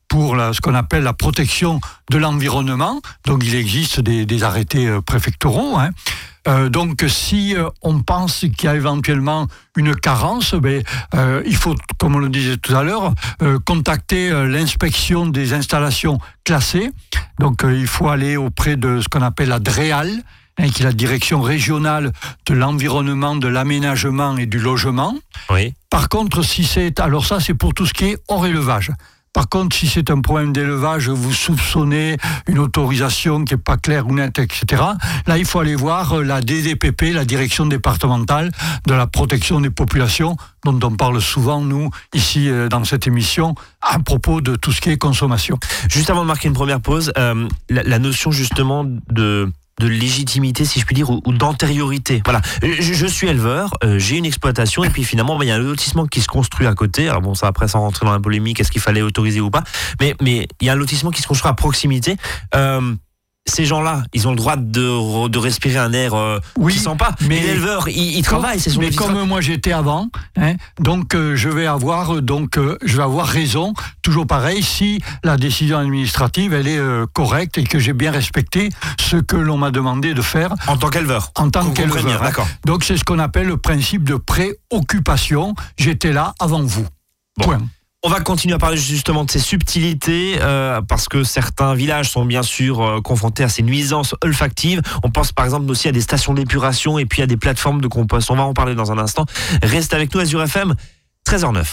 pour 0.08 0.36
la- 0.36 0.52
ce 0.52 0.60
qu'on 0.60 0.74
appelle 0.74 1.02
la 1.02 1.12
protection 1.14 1.80
de 2.10 2.18
l'environnement. 2.18 3.00
Donc 3.24 3.42
il 3.44 3.54
existe 3.54 4.00
des, 4.00 4.26
des 4.26 4.42
arrêtés 4.42 4.86
euh, 4.86 5.00
préfectoraux. 5.00 5.76
hein. 5.78 5.90
Euh, 6.46 6.68
donc 6.68 7.02
si 7.08 7.56
euh, 7.56 7.70
on 7.80 8.02
pense 8.02 8.40
qu'il 8.40 8.64
y 8.64 8.68
a 8.68 8.74
éventuellement 8.76 9.48
une 9.76 9.94
carence, 9.96 10.54
ben, 10.54 10.82
euh, 11.14 11.42
il 11.46 11.56
faut, 11.56 11.74
comme 11.98 12.16
on 12.16 12.18
le 12.18 12.28
disait 12.28 12.58
tout 12.58 12.76
à 12.76 12.82
l'heure, 12.82 13.14
contacter 13.64 14.28
l'inspection 14.46 15.26
des 15.26 15.52
installations 15.54 16.18
classées. 16.44 16.90
Donc 17.38 17.62
il 17.64 17.86
faut 17.86 18.08
aller 18.08 18.36
auprès 18.36 18.76
de 18.76 19.00
ce 19.00 19.08
qu'on 19.08 19.22
appelle 19.22 19.48
la 19.48 19.58
DREAL, 19.58 20.10
hein, 20.58 20.68
qui 20.68 20.82
est 20.82 20.84
la 20.84 20.92
direction 20.92 21.40
régionale 21.40 22.12
de 22.46 22.54
l'environnement, 22.54 23.36
de 23.36 23.48
l'aménagement 23.48 24.36
et 24.36 24.46
du 24.46 24.58
logement. 24.58 25.14
Oui. 25.50 25.74
Par 25.90 26.08
contre, 26.10 26.42
si 26.42 26.64
c'est 26.64 27.00
alors 27.00 27.24
ça, 27.24 27.40
c'est 27.40 27.54
pour 27.54 27.72
tout 27.72 27.86
ce 27.86 27.94
qui 27.94 28.04
est 28.06 28.18
hors 28.28 28.46
élevage. 28.46 28.90
Par 29.34 29.48
contre, 29.48 29.74
si 29.74 29.88
c'est 29.88 30.10
un 30.10 30.20
problème 30.20 30.52
d'élevage, 30.52 31.08
vous 31.08 31.32
soupçonnez 31.32 32.16
une 32.46 32.60
autorisation 32.60 33.44
qui 33.44 33.54
n'est 33.54 33.60
pas 33.60 33.76
claire 33.76 34.06
ou 34.06 34.14
nette, 34.14 34.38
etc. 34.38 34.80
Là, 35.26 35.38
il 35.38 35.44
faut 35.44 35.58
aller 35.58 35.74
voir 35.74 36.12
euh, 36.12 36.22
la 36.22 36.40
DDPP, 36.40 37.12
la 37.12 37.24
direction 37.24 37.66
départementale 37.66 38.52
de 38.86 38.94
la 38.94 39.08
protection 39.08 39.60
des 39.60 39.70
populations, 39.70 40.36
dont 40.64 40.78
on 40.84 40.92
parle 40.92 41.20
souvent, 41.20 41.60
nous, 41.60 41.90
ici, 42.14 42.48
euh, 42.48 42.68
dans 42.68 42.84
cette 42.84 43.08
émission, 43.08 43.56
à 43.82 43.98
propos 43.98 44.40
de 44.40 44.54
tout 44.54 44.70
ce 44.70 44.80
qui 44.80 44.90
est 44.90 44.98
consommation. 44.98 45.58
Juste 45.88 46.10
avant 46.10 46.22
de 46.22 46.28
marquer 46.28 46.46
une 46.46 46.54
première 46.54 46.80
pause, 46.80 47.12
euh, 47.18 47.48
la, 47.68 47.82
la 47.82 47.98
notion 47.98 48.30
justement 48.30 48.84
de 48.84 49.52
de 49.80 49.86
légitimité, 49.86 50.64
si 50.64 50.80
je 50.80 50.86
puis 50.86 50.94
dire, 50.94 51.10
ou, 51.10 51.20
ou 51.24 51.32
d'antériorité. 51.32 52.22
Voilà, 52.24 52.40
je, 52.62 52.92
je 52.94 53.06
suis 53.06 53.28
éleveur, 53.28 53.74
euh, 53.82 53.98
j'ai 53.98 54.16
une 54.16 54.24
exploitation, 54.24 54.84
et 54.84 54.90
puis 54.90 55.04
finalement, 55.04 55.36
bah, 55.36 55.44
il 55.44 55.48
y 55.48 55.50
a 55.50 55.56
un 55.56 55.58
lotissement 55.58 56.06
qui 56.06 56.20
se 56.20 56.28
construit 56.28 56.66
à 56.66 56.74
côté. 56.74 57.08
Alors 57.08 57.22
bon, 57.22 57.34
ça 57.34 57.48
après, 57.48 57.68
sans 57.68 57.80
rentrer 57.80 58.06
dans 58.06 58.12
la 58.12 58.20
polémique, 58.20 58.60
est-ce 58.60 58.70
qu'il 58.70 58.80
fallait 58.80 59.02
autoriser 59.02 59.40
ou 59.40 59.50
pas 59.50 59.64
Mais 60.00 60.14
mais 60.20 60.48
il 60.60 60.66
y 60.66 60.70
a 60.70 60.72
un 60.72 60.76
lotissement 60.76 61.10
qui 61.10 61.22
se 61.22 61.26
construit 61.26 61.50
à 61.50 61.54
proximité. 61.54 62.16
Euh, 62.54 62.94
ces 63.46 63.64
gens-là, 63.66 64.02
ils 64.14 64.26
ont 64.26 64.30
le 64.30 64.36
droit 64.36 64.56
de, 64.56 64.88
re- 64.88 65.28
de 65.28 65.38
respirer 65.38 65.76
un 65.78 65.92
air 65.92 66.14
euh, 66.14 66.38
Oui, 66.56 66.72
qui 66.72 66.78
sent 66.78 66.96
pas. 66.98 67.14
Mais 67.28 67.40
l'éleveur, 67.40 67.88
il, 67.88 68.16
il 68.18 68.22
travaille, 68.22 68.58
c'est 68.58 68.70
son 68.70 68.80
Mais 68.80 68.90
comme 68.90 69.22
moi 69.28 69.40
j'étais 69.40 69.72
avant, 69.72 70.08
hein, 70.36 70.54
donc 70.80 71.14
euh, 71.14 71.36
je 71.36 71.48
vais 71.50 71.66
avoir 71.66 72.14
euh, 72.16 72.20
donc 72.22 72.56
euh, 72.56 72.78
je 72.84 72.96
vais 72.96 73.02
avoir 73.02 73.26
raison. 73.26 73.74
Toujours 74.02 74.26
pareil, 74.26 74.62
si 74.62 75.00
la 75.22 75.36
décision 75.36 75.78
administrative 75.78 76.54
elle 76.54 76.68
est 76.68 76.80
correcte 77.12 77.58
et 77.58 77.64
que 77.64 77.78
j'ai 77.78 77.92
bien 77.92 78.10
respecté 78.10 78.70
ce 79.00 79.16
que 79.16 79.36
l'on 79.36 79.58
m'a 79.58 79.70
demandé 79.70 80.14
de 80.14 80.22
faire 80.22 80.54
en 80.66 80.76
tant 80.76 80.88
qu'éleveur. 80.88 81.30
en 81.36 81.50
tant 81.50 81.70
qu'éleveur. 81.70 82.06
hein. 82.06 82.18
D'accord. 82.22 82.48
Donc 82.64 82.84
c'est 82.84 82.96
ce 82.96 83.04
qu'on 83.04 83.18
appelle 83.18 83.46
le 83.46 83.56
principe 83.58 84.04
de 84.04 84.14
préoccupation. 84.16 85.54
J'étais 85.78 86.12
là 86.12 86.34
avant 86.40 86.62
vous. 86.62 86.86
Bon. 87.38 87.44
Point. 87.46 87.60
On 88.06 88.10
va 88.10 88.20
continuer 88.20 88.54
à 88.54 88.58
parler 88.58 88.76
justement 88.76 89.24
de 89.24 89.30
ces 89.30 89.38
subtilités 89.38 90.36
euh, 90.42 90.82
parce 90.82 91.08
que 91.08 91.24
certains 91.24 91.74
villages 91.74 92.10
sont 92.10 92.26
bien 92.26 92.42
sûr 92.42 92.82
euh, 92.82 93.00
confrontés 93.00 93.42
à 93.42 93.48
ces 93.48 93.62
nuisances 93.62 94.14
olfactives. 94.22 94.82
On 95.02 95.10
pense 95.10 95.32
par 95.32 95.46
exemple 95.46 95.70
aussi 95.70 95.88
à 95.88 95.92
des 95.92 96.02
stations 96.02 96.34
d'épuration 96.34 96.98
et 96.98 97.06
puis 97.06 97.22
à 97.22 97.26
des 97.26 97.38
plateformes 97.38 97.80
de 97.80 97.88
compost. 97.88 98.30
On 98.30 98.36
va 98.36 98.42
en 98.42 98.52
parler 98.52 98.74
dans 98.74 98.92
un 98.92 98.98
instant. 98.98 99.24
Reste 99.62 99.94
avec 99.94 100.14
nous 100.14 100.20
Azure 100.20 100.42
FM 100.42 100.74
13h09. 101.26 101.64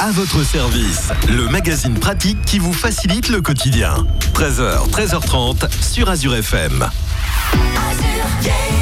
À 0.00 0.10
votre 0.10 0.42
service, 0.42 1.10
le 1.28 1.48
magazine 1.48 1.94
pratique 1.94 2.42
qui 2.44 2.58
vous 2.58 2.72
facilite 2.72 3.28
le 3.28 3.40
quotidien. 3.40 3.94
13h, 4.34 4.90
13h30 4.90 5.70
sur 5.80 6.10
Azure 6.10 6.34
FM. 6.34 6.82
Azure, 6.82 8.26
yeah, 8.42 8.79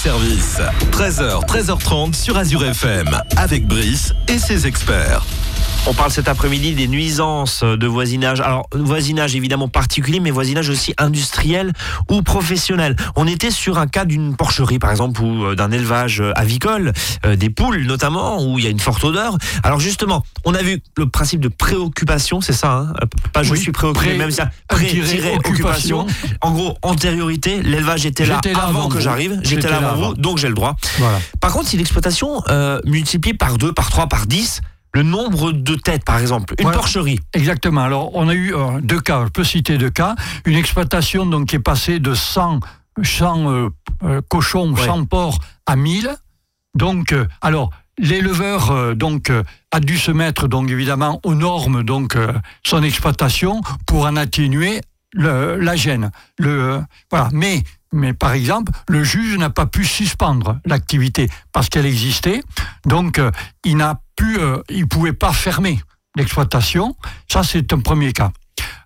service. 0.00 0.58
13h, 0.92 1.46
13h30 1.46 2.14
sur 2.14 2.38
Azure 2.38 2.64
FM 2.64 3.06
avec 3.36 3.66
Brice 3.66 4.14
et 4.28 4.38
ses 4.38 4.66
experts. 4.66 5.26
On 5.86 5.94
parle 5.94 6.10
cet 6.12 6.28
après-midi 6.28 6.74
des 6.74 6.86
nuisances 6.86 7.64
de 7.64 7.86
voisinage. 7.86 8.40
Alors, 8.40 8.68
voisinage 8.72 9.34
évidemment 9.34 9.66
particulier, 9.68 10.20
mais 10.20 10.30
voisinage 10.30 10.68
aussi 10.68 10.94
industriel 10.98 11.72
ou 12.10 12.22
professionnel. 12.22 12.94
On 13.16 13.26
était 13.26 13.50
sur 13.50 13.78
un 13.78 13.86
cas 13.88 14.04
d'une 14.04 14.36
porcherie, 14.36 14.78
par 14.78 14.90
exemple, 14.90 15.20
ou 15.22 15.44
euh, 15.46 15.54
d'un 15.56 15.72
élevage 15.72 16.20
euh, 16.20 16.32
avicole, 16.36 16.92
euh, 17.24 17.34
des 17.34 17.50
poules 17.50 17.84
notamment, 17.86 18.44
où 18.44 18.58
il 18.58 18.64
y 18.64 18.68
a 18.68 18.70
une 18.70 18.78
forte 18.78 19.02
odeur. 19.04 19.36
Alors 19.64 19.80
justement, 19.80 20.22
on 20.44 20.54
a 20.54 20.62
vu 20.62 20.80
le 20.96 21.08
principe 21.08 21.40
de 21.40 21.48
préoccupation, 21.48 22.40
c'est 22.40 22.52
ça, 22.52 22.72
hein 22.72 22.92
pas 23.32 23.42
je 23.42 23.52
Oui, 23.52 23.58
suis 23.58 23.72
préoccupé, 23.72 24.10
pré- 24.10 24.18
même 24.18 24.30
ça, 24.30 24.50
pré-occupation. 24.68 25.38
occupation. 25.38 26.06
En 26.42 26.52
gros, 26.52 26.76
antériorité, 26.82 27.62
l'élevage 27.62 28.04
était 28.06 28.26
là, 28.26 28.40
avant 28.54 28.80
avant 28.80 28.88
que 28.90 29.00
j'arrive, 29.00 29.40
j'étais 29.42 29.68
là 29.68 29.80
là 29.80 29.88
avant 29.90 30.08
vous, 30.10 30.14
donc 30.14 30.38
j'ai 30.38 30.48
le 30.48 30.54
droit. 30.54 30.76
Voilà. 30.98 31.18
Par 31.40 31.52
contre, 31.52 31.68
si 31.68 31.76
l'exploitation 31.78 32.42
euh, 32.48 32.80
multiplie 32.84 33.34
par 33.34 33.56
2, 33.58 33.72
par 33.72 33.90
3, 33.90 34.06
par 34.08 34.26
10, 34.26 34.60
le 34.92 35.02
nombre 35.02 35.52
de 35.52 35.74
têtes, 35.76 36.04
par 36.04 36.18
exemple, 36.18 36.54
une 36.58 36.66
Ouais. 36.66 36.72
porcherie, 36.72 37.20
Exactement. 37.32 37.82
Alors, 37.82 38.10
on 38.14 38.28
a 38.28 38.34
eu 38.34 38.54
euh, 38.54 38.80
deux 38.80 39.00
cas, 39.00 39.24
je 39.26 39.30
peux 39.30 39.44
citer 39.44 39.78
deux 39.78 39.90
cas. 39.90 40.14
Une 40.46 40.56
exploitation 40.56 41.26
donc, 41.26 41.48
qui 41.48 41.56
est 41.56 41.60
passée 41.60 41.98
de 42.00 42.14
100, 42.14 42.60
100 43.02 43.48
euh, 43.50 43.68
euh, 44.02 44.20
cochons, 44.28 44.72
Ouais. 44.72 44.84
100 44.84 45.04
porcs 45.06 45.38
à 45.66 45.76
1000. 45.76 46.10
Donc, 46.74 47.14
alors, 47.40 47.70
l'éleveur 47.98 48.94
donc 48.96 49.30
a 49.72 49.80
dû 49.80 49.98
se 49.98 50.10
mettre 50.10 50.48
donc 50.48 50.70
évidemment 50.70 51.20
aux 51.24 51.34
normes 51.34 51.82
donc 51.82 52.16
son 52.64 52.82
exploitation 52.82 53.60
pour 53.86 54.06
en 54.06 54.16
atténuer 54.16 54.80
le- 55.12 55.56
la 55.56 55.74
gêne. 55.76 56.10
Le, 56.38 56.80
voilà. 57.10 57.28
Mais, 57.32 57.62
mais 57.92 58.12
par 58.14 58.32
exemple, 58.32 58.72
le 58.88 59.02
juge 59.04 59.36
n'a 59.36 59.50
pas 59.50 59.66
pu 59.66 59.84
suspendre 59.84 60.60
l'activité 60.64 61.28
parce 61.52 61.68
qu'elle 61.68 61.86
existait. 61.86 62.42
Donc, 62.86 63.18
euh, 63.18 63.30
il 63.64 63.76
n'a 63.76 64.00
euh, 64.38 64.62
il 64.68 64.86
pouvait 64.86 65.12
pas 65.12 65.32
fermer 65.32 65.80
l'exploitation. 66.16 66.96
Ça, 67.28 67.42
c'est 67.42 67.72
un 67.72 67.80
premier 67.80 68.12
cas. 68.12 68.32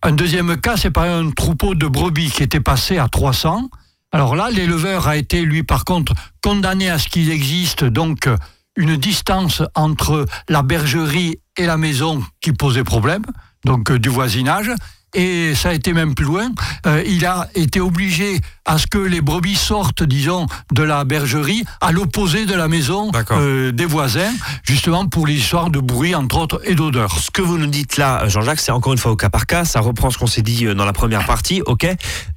Un 0.02 0.12
deuxième 0.12 0.56
cas, 0.60 0.76
c'est 0.76 0.90
par 0.90 1.04
un 1.04 1.30
troupeau 1.30 1.74
de 1.74 1.86
brebis 1.86 2.30
qui 2.30 2.42
était 2.42 2.60
passé 2.60 2.98
à 2.98 3.08
300. 3.08 3.68
Alors 4.12 4.36
là, 4.36 4.50
l'éleveur 4.50 5.08
a 5.08 5.16
été, 5.16 5.42
lui, 5.42 5.62
par 5.62 5.84
contre, 5.84 6.12
condamné 6.42 6.90
à 6.90 6.98
ce 6.98 7.08
qu'il 7.08 7.30
existe 7.30 7.84
donc 7.84 8.26
euh, 8.26 8.36
une 8.76 8.96
distance 8.96 9.62
entre 9.74 10.26
la 10.48 10.62
bergerie 10.62 11.40
et 11.56 11.66
la 11.66 11.76
maison 11.76 12.22
qui 12.40 12.52
posait 12.52 12.84
problème, 12.84 13.24
donc 13.64 13.90
euh, 13.90 13.98
du 13.98 14.08
voisinage. 14.08 14.70
Et 15.14 15.54
ça 15.54 15.71
a 15.71 15.73
été 15.73 15.92
même 15.92 16.14
plus 16.14 16.25
loin. 16.25 16.50
Euh, 16.87 17.02
il 17.06 17.25
a 17.25 17.49
été 17.54 17.80
obligé 17.80 18.40
à 18.64 18.78
ce 18.78 18.87
que 18.87 18.99
les 18.99 19.21
brebis 19.21 19.54
sortent, 19.54 20.02
disons, 20.02 20.47
de 20.73 20.83
la 20.83 21.04
bergerie 21.04 21.64
à 21.80 21.92
l'opposé 21.92 22.47
de 22.47 22.54
la 22.54 22.66
maison 22.66 23.11
euh, 23.33 23.73
des 23.73 23.85
voisins, 23.85 24.33
justement 24.64 25.06
pour 25.06 25.26
les 25.26 25.35
histoires 25.35 25.71
de 25.71 25.78
bruit, 25.78 26.14
entre 26.14 26.38
autres, 26.38 26.61
et 26.64 26.75
d'odeur. 26.75 27.18
ce 27.18 27.30
que 27.30 27.42
vous 27.42 27.59
nous 27.59 27.66
dites 27.66 27.97
là, 27.97 28.26
Jean-Jacques, 28.28 28.61
c'est 28.61 28.73
encore 28.73 28.92
une 28.92 28.99
fois 28.99 29.12
au 29.12 29.16
cas 29.16 29.30
par 29.30 29.47
cas. 29.47 29.64
Ça 29.64 29.80
reprend 29.80 30.11
ce 30.11 30.18
qu'on 30.18 30.26
s'est 30.26 30.42
dit 30.42 30.66
euh, 30.66 30.75
dans 30.75 30.85
la 30.85 30.92
première 30.92 31.26
partie. 31.26 31.62
Ok. 31.66 31.87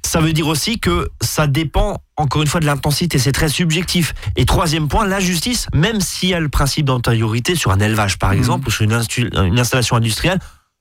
Ça 0.06 0.20
veut 0.20 0.32
dire 0.32 0.46
aussi 0.46 0.78
que 0.78 1.08
ça 1.20 1.46
dépend 1.46 1.98
encore 2.16 2.42
une 2.42 2.48
fois 2.48 2.60
de 2.60 2.66
l'intensité. 2.66 3.18
C'est 3.18 3.32
très 3.32 3.48
subjectif. 3.48 4.14
Et 4.36 4.44
troisième 4.44 4.88
point, 4.88 5.06
la 5.06 5.20
justice, 5.20 5.66
même 5.74 6.00
s'il 6.00 6.28
y 6.30 6.34
a 6.34 6.40
le 6.40 6.48
principe 6.48 6.86
d'antériorité 6.86 7.54
sur 7.54 7.70
un 7.70 7.80
élevage 7.80 8.18
par 8.18 8.32
exemple 8.32 8.68
ou 8.68 8.70
sur 8.70 8.84
une 8.84 9.58
installation 9.58 9.96
industrielle, 9.96 10.38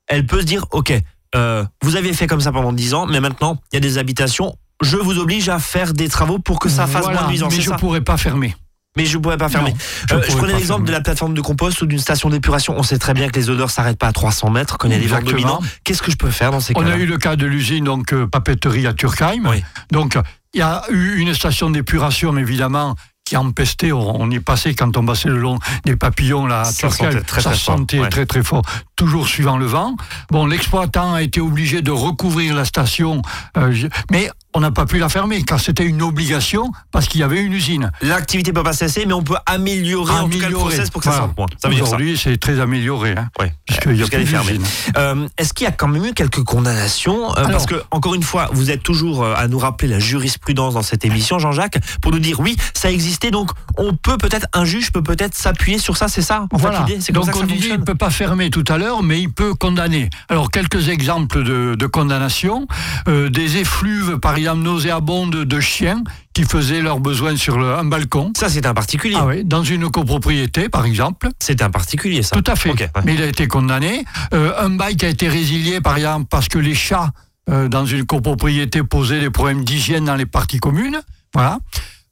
elle 0.07 0.25
peut 0.25 0.39
se 0.41 0.45
dire 0.45 0.65
ok, 0.71 0.93
euh, 1.35 1.63
vous 1.83 1.95
aviez 1.95 2.13
fait 2.13 2.27
comme 2.27 2.41
ça 2.41 2.51
pendant 2.51 2.73
10 2.73 2.93
ans, 2.93 3.05
mais 3.05 3.19
maintenant 3.19 3.57
il 3.71 3.75
y 3.75 3.77
a 3.77 3.81
des 3.81 3.97
habitations. 3.97 4.55
Je 4.81 4.97
vous 4.97 5.17
oblige 5.17 5.49
à 5.49 5.59
faire 5.59 5.93
des 5.93 6.07
travaux 6.07 6.39
pour 6.39 6.59
que 6.59 6.69
ça 6.69 6.85
fasse 6.85 7.03
Voilà, 7.03 7.19
moins 7.19 7.27
de 7.27 7.31
nuisance. 7.31 7.53
Mais 7.55 7.61
je 7.61 7.69
ça 7.69 7.77
pourrais 7.77 8.01
pas 8.01 8.17
fermer. 8.17 8.55
mais 8.95 9.05
je 9.05 9.17
ne 9.17 9.23
pourrais 9.23 9.37
pas 9.37 9.49
fermer. 9.49 9.71
Non, 9.71 9.77
Je, 10.07 10.15
pourrais 10.15 10.37
prenais 10.37 10.53
l'exemple 10.53 10.85
de 10.85 10.91
la 10.91 11.01
plateforme 11.01 11.33
de 11.33 11.41
compost 11.41 11.81
ou 11.81 11.87
d'une 11.87 11.99
station 11.99 12.29
d'épuration. 12.29 12.75
On 12.77 12.83
sait 12.83 12.99
très 12.99 13.13
bien 13.13 13.27
que 13.27 13.39
les 13.39 13.49
odeurs 13.49 13.71
s'arrêtent 13.71 13.97
pas 13.97 14.07
à 14.07 14.11
300 14.11 14.51
mètres 14.51 14.77
y 14.85 14.93
a 14.93 14.99
des 14.99 15.07
vents 15.07 15.21
dominants. 15.21 15.61
Qu'est-ce 15.83 16.01
que 16.01 16.11
je 16.11 16.17
peux 16.17 16.29
faire 16.29 16.51
dans 16.51 16.59
ces 16.59 16.73
On 16.75 16.81
cas-là 16.81 16.93
a 16.93 16.97
eu 16.97 17.05
le 17.05 17.17
cas 17.17 17.35
de 17.35 17.45
l'usine 17.45 17.85
donc 17.85 18.13
euh, 18.13 18.27
papeterie 18.27 18.85
à 18.85 18.93
Turkheim. 18.93 19.43
Oui. 19.49 19.63
Donc 19.91 20.17
il 20.53 20.59
y 20.59 20.63
a 20.63 20.83
eu 20.89 21.17
une 21.17 21.33
station 21.33 21.69
d'épuration 21.69 22.37
évidemment 22.37 22.95
qui 23.27 23.35
a 23.35 23.41
empesté. 23.41 23.91
On, 23.91 24.21
on 24.21 24.31
y 24.31 24.39
passait 24.39 24.73
quand 24.73 24.95
on 24.97 25.05
passait 25.05 25.29
le 25.29 25.37
long 25.37 25.59
des 25.85 25.95
papillons 25.95 26.45
là. 26.45 26.61
à 26.61 26.65
Ça 26.65 26.89
sentait 26.89 27.21
très, 27.21 27.41
ça 27.41 27.49
très 27.49 27.59
fort, 27.59 27.77
sentait 27.77 27.99
ouais. 27.99 28.09
très 28.25 28.43
fort, 28.43 28.63
toujours 28.95 29.27
suivant 29.27 29.57
le 29.57 29.65
vent. 29.65 29.95
Bon, 30.31 30.45
l'exploitant 30.45 31.13
a 31.13 31.21
été 31.21 31.41
obligé 31.41 31.81
de 31.81 31.91
recouvrir 31.91 32.55
la 32.55 32.65
station, 32.65 33.21
euh, 33.57 33.73
mais 34.11 34.29
on 34.57 34.59
n'a 34.59 34.71
pas 34.71 34.87
pu 34.87 34.97
la 34.97 35.07
fermer 35.07 35.43
car 35.43 35.59
c'était 35.59 35.85
une 35.85 36.01
obligation 36.01 36.71
parce 36.91 37.07
qu'il 37.07 37.21
y 37.21 37.23
avait 37.23 37.41
une 37.41 37.53
usine. 37.53 37.91
L'activité 38.01 38.51
peut 38.51 38.63
pas 38.63 38.73
cesser, 38.73 39.05
mais 39.05 39.13
on 39.13 39.21
peut 39.21 39.35
améliorer, 39.45 40.11
en 40.13 40.23
tout 40.23 40.29
cas 40.29 40.35
le 40.37 40.43
Améliorer. 40.45 40.63
process 40.69 40.89
pour 40.89 41.01
que 41.03 41.09
ça 41.11 41.29
Voilà. 41.37 41.53
ça. 41.61 41.69
Aujourd'hui, 41.83 42.17
c'est 42.21 42.37
très 42.37 42.59
amélioré. 42.59 43.11
Hein, 43.15 43.29
Ouais. 43.39 43.53
puisqu'il 43.67 43.95
y 43.97 44.03
a 44.03 44.07
plus 44.07 44.23
d'usine. 44.23 44.63
Euh, 44.97 45.27
Est-ce 45.37 45.53
qu'il 45.53 45.65
y 45.65 45.67
a 45.67 45.71
quand 45.71 45.87
même 45.87 46.05
eu 46.05 46.13
quelques 46.13 46.43
condamnations 46.43 47.35
Euh, 47.37 47.45
Parce 47.49 47.67
que, 47.67 47.75
encore 47.91 48.15
une 48.15 48.23
fois, 48.23 48.49
vous 48.51 48.71
êtes 48.71 48.81
toujours 48.81 49.23
euh, 49.23 49.35
à 49.37 49.47
nous 49.47 49.59
rappeler 49.59 49.87
la 49.89 49.99
jurisprudence 49.99 50.73
dans 50.73 50.81
cette 50.81 51.05
émission, 51.05 51.37
Jean-Jacques, 51.37 51.77
pour 52.01 52.11
nous 52.11 52.19
dire 52.19 52.39
oui, 52.39 52.57
ça 52.73 52.89
existait, 52.91 53.29
donc 53.29 53.51
on 53.77 53.93
peut 53.93 54.17
peut-être, 54.17 54.47
un 54.53 54.65
juge 54.65 54.91
peut 54.91 55.03
peut-être 55.03 55.35
s'appuyer 55.35 55.77
sur 55.77 55.97
ça, 55.97 56.07
c'est 56.07 56.23
ça 56.23 56.47
en 56.51 56.57
fait, 56.57 56.61
Voilà. 56.63 56.79
comme 56.87 57.13
Donc 57.13 57.35
on 57.35 57.43
disait 57.43 57.69
il 57.75 57.79
ne 57.79 57.83
peut 57.85 57.93
pas 57.95 58.09
fermer 58.09 58.49
tout 58.49 58.63
à 58.69 58.79
l'heure, 58.79 59.03
mais 59.03 59.19
il 59.21 59.29
peut 59.31 59.53
condamner. 59.53 60.09
Alors 60.29 60.49
quelques 60.49 60.89
exemples 60.89 61.43
de, 61.43 61.75
de 61.75 61.85
condamnation 61.85 62.67
Euh, 63.07 63.29
des 63.29 63.57
effluves, 63.57 64.17
par 64.19 64.35
exemple 64.35 64.46
nauséabondes 64.55 65.35
de 65.43 65.59
chiens 65.59 66.03
qui 66.33 66.43
faisaient 66.43 66.81
leurs 66.81 66.99
besoins 66.99 67.35
sur 67.35 67.57
le- 67.57 67.73
un 67.75 67.83
balcon. 67.85 68.31
Ça, 68.37 68.49
c'est 68.49 68.65
un 68.65 68.73
particulier. 68.73 69.15
Ah 69.19 69.25
oui, 69.25 69.43
dans 69.43 69.63
une 69.63 69.89
copropriété, 69.89 70.69
par 70.69 70.85
exemple. 70.85 71.29
C'est 71.39 71.61
un 71.61 71.69
particulier, 71.69 72.21
ça. 72.23 72.35
Tout 72.35 72.49
à 72.49 72.55
fait. 72.55 72.71
Ouais. 72.71 72.89
Mais 73.05 73.15
il 73.15 73.21
a 73.21 73.25
été 73.25 73.47
condamné. 73.47 74.05
Euh, 74.33 74.53
un 74.59 74.69
bail 74.69 74.95
qui 74.95 75.05
a 75.05 75.09
été 75.09 75.27
résilié, 75.27 75.81
par 75.81 75.97
exemple, 75.97 76.27
parce 76.29 76.47
que 76.47 76.59
les 76.59 76.75
chats 76.75 77.11
euh, 77.49 77.67
dans 77.69 77.85
une 77.85 78.05
copropriété 78.05 78.83
posaient 78.83 79.19
des 79.21 79.29
problèmes 79.29 79.63
d'hygiène 79.63 80.05
dans 80.05 80.15
les 80.15 80.25
parties 80.25 80.59
communes. 80.59 80.99
Voilà. 81.33 81.59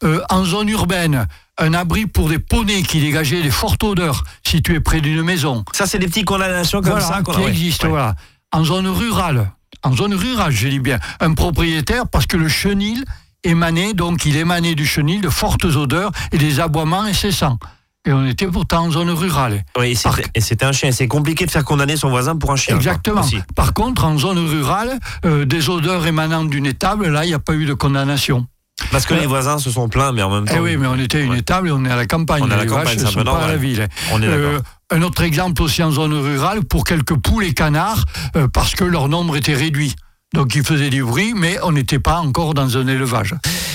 Euh, 0.04 0.22
en 0.30 0.44
zone 0.46 0.70
urbaine, 0.70 1.28
un 1.58 1.74
abri 1.74 2.06
pour 2.06 2.30
des 2.30 2.40
poneys 2.40 2.84
qui 2.84 3.00
dégageaient 3.00 3.42
des 3.44 3.52
fortes 3.52 3.84
odeurs 3.84 4.24
situées 4.46 4.80
près 4.80 5.02
d'une 5.02 5.22
maison. 5.24 5.64
Ça, 5.74 5.86
c'est 5.88 6.00
des 6.00 6.08
petites 6.08 6.26
condamnations 6.26 6.82
comme 6.82 6.92
Voilà, 6.92 7.06
ça 7.06 7.22
qui 7.22 7.42
existent. 7.44 7.88
ouais. 7.88 7.92
Voilà. 7.92 8.16
En 8.54 8.64
zone 8.64 8.88
rurale, 8.88 9.52
en 9.86 9.94
zone 9.96 10.14
rurale, 10.16 10.52
je 10.52 10.68
dis 10.68 10.80
bien, 10.80 11.00
un 11.20 11.34
propriétaire, 11.34 12.08
parce 12.08 12.26
que 12.26 12.38
le 12.38 12.48
chenil 12.48 13.04
émanait, 13.44 13.94
donc 13.94 14.26
il 14.26 14.36
émanait 14.36 14.76
du 14.76 14.86
chenil 14.86 15.22
de 15.22 15.30
fortes 15.30 15.66
odeurs 15.66 16.12
et 16.32 16.38
des 16.38 16.60
aboiements 16.60 17.02
incessants. 17.02 17.58
Et 18.08 18.12
on 18.14 18.26
était 18.26 18.46
pourtant 18.48 18.86
en 18.86 18.92
zone 18.92 19.10
rurale. 19.10 19.64
Oui, 19.80 19.92
et 19.92 19.96
c'était- 20.42 20.64
un 20.66 20.72
chien. 20.72 20.92
C'est 20.92 21.08
compliqué 21.08 21.46
de 21.48 21.52
faire 21.52 21.66
condamner 21.66 21.98
son 21.98 22.10
voisin 22.10 22.36
pour 22.36 22.52
un 22.52 22.56
chien. 22.56 22.76
Exactement. 22.76 23.24
Par 23.56 23.74
contre, 23.74 24.06
en 24.06 24.18
zone 24.18 24.38
rurale, 24.38 25.00
euh, 25.26 25.46
des 25.46 25.70
odeurs 25.70 26.06
émanant 26.06 26.44
d'une 26.46 26.68
étable, 26.68 27.08
là, 27.08 27.26
il 27.26 27.30
n'y 27.30 27.34
a 27.34 27.40
pas 27.40 27.54
eu 27.56 27.66
de 27.66 27.74
condamnation. 27.74 28.46
Parce 28.92 29.06
que 29.06 29.14
les 29.14 29.26
voisins 29.26 29.58
se 29.58 29.72
sont 29.72 29.88
plaints, 29.90 30.12
mais 30.12 30.22
en 30.22 30.30
même 30.30 30.46
temps. 30.46 30.54
Eh 30.58 30.60
oui, 30.60 30.78
mais 30.78 30.88
on 30.88 30.98
était 30.98 31.20
à 31.20 31.22
une 31.22 31.32
Ouais. 31.32 31.40
étable 31.40 31.70
et 31.70 31.72
on 31.72 31.84
est 31.86 31.90
à 31.92 31.96
la 31.96 32.06
campagne. 32.06 32.44
On 32.44 32.50
est 32.50 32.54
à 32.54 32.58
la 32.58 32.66
campagne, 32.66 32.98
c'est 33.00 33.24
pas 33.24 33.38
à 33.44 33.48
la 33.48 33.56
ville. 33.58 33.88
On 34.12 34.22
est 34.22 34.28
d'accord. 34.28 34.40
Euh, 34.52 34.60
un 34.92 35.02
autre 35.02 35.24
exemple 35.24 35.62
aussi 35.62 35.82
en 35.82 35.92
zone 35.92 36.14
rurale, 36.14 36.64
pour 36.64 36.84
quelques 36.84 37.16
poules 37.16 37.46
et 37.46 37.54
canards, 37.54 38.04
euh, 38.36 38.48
parce 38.48 38.76
que 38.76 38.84
leur 38.84 39.08
nombre 39.10 39.36
était 39.38 39.54
réduit. 39.56 39.96
Donc 40.34 40.56
ils 40.56 40.64
faisaient 40.64 40.90
du 40.90 41.04
bruit, 41.04 41.34
mais 41.36 41.58
on 41.64 41.72
n'était 41.72 42.00
pas 42.00 42.18
encore 42.20 42.54
dans 42.54 42.78
un 42.78 42.88
élevage. 42.88 43.34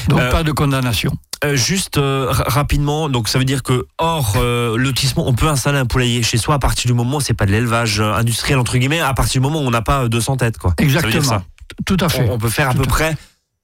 Donc 0.08 0.20
Euh, 0.20 0.30
pas 0.30 0.42
de 0.42 0.52
condamnation. 0.52 1.12
Euh, 1.44 1.56
juste 1.56 1.96
euh, 1.96 2.26
ra- 2.30 2.44
rapidement, 2.48 3.08
donc 3.08 3.28
ça 3.28 3.38
veut 3.38 3.46
dire 3.46 3.62
que 3.62 3.86
hors 3.96 4.36
lotissement, 4.76 5.26
on 5.26 5.32
peut 5.32 5.48
installer 5.48 5.78
un 5.78 5.86
poulailler 5.86 6.22
chez 6.22 6.36
soi 6.36 6.56
à 6.56 6.58
partir 6.58 6.86
du 6.90 6.92
moment 6.94 7.16
où 7.16 7.20
c'est 7.20 7.32
pas 7.34 7.46
de 7.46 7.52
l'élevage 7.52 8.00
industriel 8.00 8.58
entre 8.58 8.76
guillemets, 8.76 9.00
à 9.00 9.14
partir 9.14 9.40
du 9.40 9.46
moment 9.48 9.60
où 9.62 9.66
on 9.66 9.70
n'a 9.70 9.80
pas 9.82 10.04
euh, 10.04 10.08
200 10.08 10.36
têtes 10.36 10.58
quoi. 10.58 10.74
Ça 10.78 10.84
veut 10.84 10.90
dire 10.90 10.98
Exactement. 11.04 11.38
ça. 11.40 11.42
Tout 11.86 11.96
à 12.00 12.08
fait. 12.10 12.28
On, 12.28 12.34
on 12.34 12.38
peut 12.38 12.50
faire 12.50 12.68
à 12.68 12.74
peu 12.74 12.82
près 12.82 13.16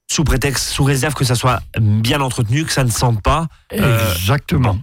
sous 0.09 0.23
prétexte, 0.23 0.69
sous 0.69 0.83
réserve 0.83 1.13
que 1.13 1.25
ça 1.25 1.35
soit 1.35 1.59
bien 1.79 2.21
entretenu, 2.21 2.63
que 2.65 2.71
ça 2.71 2.83
ne 2.83 2.89
sente 2.89 3.21
pas. 3.21 3.47
Euh, 3.73 4.13
Exactement. 4.15 4.77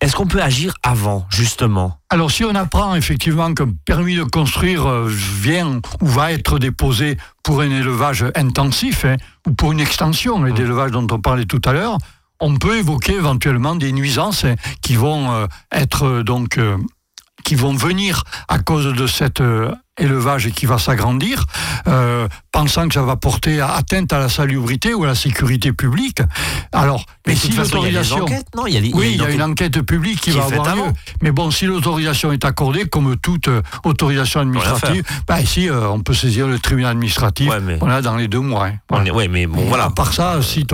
Est-ce 0.00 0.16
qu'on 0.16 0.26
peut 0.26 0.42
agir 0.42 0.74
avant 0.82 1.26
justement? 1.30 1.98
Alors 2.10 2.30
si 2.30 2.44
on 2.44 2.54
apprend 2.54 2.94
effectivement 2.96 3.54
qu'un 3.54 3.70
permis 3.84 4.16
de 4.16 4.24
construire 4.24 4.86
euh, 4.86 5.08
vient 5.08 5.80
ou 6.00 6.06
va 6.06 6.32
être 6.32 6.58
déposé 6.58 7.16
pour 7.44 7.60
un 7.60 7.70
élevage 7.70 8.24
intensif 8.34 9.04
hein, 9.04 9.16
ou 9.46 9.52
pour 9.54 9.72
une 9.72 9.80
extension 9.80 10.38
Mmh. 10.40 10.48
et 10.48 10.52
d'élevage 10.52 10.90
dont 10.90 11.06
on 11.10 11.20
parlait 11.20 11.44
tout 11.46 11.62
à 11.64 11.72
l'heure, 11.72 11.98
on 12.40 12.56
peut 12.56 12.76
évoquer 12.78 13.12
éventuellement 13.14 13.76
des 13.76 13.92
nuisances 13.92 14.44
hein, 14.44 14.56
qui 14.82 14.96
vont 14.96 15.32
euh, 15.32 15.46
être 15.72 16.22
donc 16.22 16.58
euh, 16.58 16.76
qui 17.44 17.54
vont 17.54 17.74
venir 17.74 18.24
à 18.48 18.58
cause 18.58 18.92
de 18.92 19.06
cette 19.06 19.40
élevage 19.98 20.50
qui 20.50 20.66
va 20.66 20.78
s'agrandir, 20.78 21.44
euh, 21.88 22.28
pensant 22.52 22.88
que 22.88 22.94
ça 22.94 23.02
va 23.02 23.16
porter 23.16 23.60
atteinte 23.60 24.12
à 24.12 24.18
la 24.18 24.28
salubrité 24.28 24.94
ou 24.94 25.04
à 25.04 25.06
la 25.08 25.14
sécurité 25.14 25.72
publique. 25.72 26.18
Alors, 26.72 27.04
mais, 27.26 27.34
si 27.34 27.52
a 27.58 27.62
l'autorisation... 27.62 28.26
non 28.56 28.66
Il 28.66 28.74
y 28.74 28.76
a, 28.92 28.96
Oui, 28.96 29.12
il 29.14 29.20
y 29.22 29.24
a 29.24 29.30
une 29.30 29.42
enquête. 29.42 29.80
publique 29.82 30.20
qui, 30.20 30.30
qui 30.30 30.36
va 30.38 30.44
avoir 30.44 30.76
lieu. 30.76 30.82
Mais 31.22 31.32
bon, 31.32 31.50
si 31.50 31.66
l'autorisation 31.66 32.32
est 32.32 32.44
accordée, 32.44 32.84
comme 32.86 33.16
toute 33.16 33.48
euh, 33.48 33.62
autorisation 33.84 34.40
administrative, 34.40 35.02
bah, 35.26 35.40
ici, 35.40 35.68
euh, 35.68 35.88
on 35.88 36.00
peut 36.00 36.14
saisir 36.14 36.46
le 36.46 36.58
tribunal 36.58 36.92
administratif 36.92 37.48
Ouais, 37.50 37.60
mais- 37.60 37.76
voilà, 37.76 38.02
dans 38.02 38.16
les 38.16 38.28
deux 38.28 38.40
mois. 38.40 38.66
hein. 38.66 38.74
On 38.90 39.04
est- 39.04 39.10
ouais, 39.10 39.28
mais 39.28 39.46
bon, 39.46 39.64
voilà. 39.66 39.84
À 39.84 39.90
part 39.90 40.12
ça, 40.12 40.40
si 40.42 40.66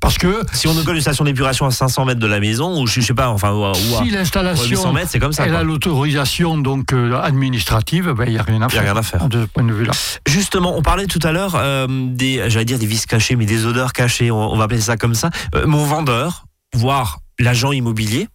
Parce 0.00 0.18
que 0.18 0.40
Si 0.52 0.66
on 0.68 0.74
nous 0.74 0.84
colle 0.84 0.96
une 0.96 1.00
station 1.02 1.24
d'épuration 1.24 1.66
à 1.66 1.70
500 1.70 2.04
mètres 2.04 2.20
de 2.20 2.26
la 2.26 2.40
maison, 2.40 2.80
ou 2.80 2.86
je, 2.86 3.00
sais 3.00 3.14
pas, 3.14 3.28
enfin, 3.30 3.52
ou 3.52 3.64
à, 3.64 3.74
si 3.74 3.92
ou 3.92 3.96
à 3.96 4.02
800 4.04 4.16
l'installation 4.18 4.94
c'est 5.06 5.18
comme 5.18 5.32
ça. 5.32 5.44
elle 5.44 5.50
quoi. 5.50 5.60
a 5.60 5.62
l'autorisation 5.62 6.58
donc 6.58 6.92
euh, 6.92 7.18
administrative, 7.20 8.12
ben, 8.16 8.24
il 8.26 8.32
n'y 8.32 8.38
a 8.38 8.42
rien 8.42 8.62
à 8.62 8.67
Il 8.70 8.76
y 8.76 8.78
a 8.78 8.82
rien 8.82 8.96
à 8.96 9.02
faire. 9.02 9.28
De 9.28 9.42
ce 9.42 9.46
point 9.46 9.64
de 9.64 9.72
vue-là. 9.72 9.92
Justement, 10.26 10.76
on 10.76 10.82
parlait 10.82 11.06
tout 11.06 11.20
à 11.22 11.32
l'heure 11.32 11.54
euh, 11.56 11.86
des, 11.88 12.48
j'allais 12.48 12.64
dire 12.64 12.78
des 12.78 12.86
vices 12.86 13.06
cachés, 13.06 13.36
mais 13.36 13.46
des 13.46 13.66
odeurs 13.66 13.92
cachées, 13.92 14.30
on, 14.30 14.52
on 14.52 14.56
va 14.56 14.64
appeler 14.64 14.80
ça 14.80 14.96
comme 14.96 15.14
ça. 15.14 15.30
Euh, 15.54 15.66
mon 15.66 15.84
vendeur, 15.84 16.44
voire 16.74 17.18
l'agent 17.38 17.72
immobilier, 17.72 18.28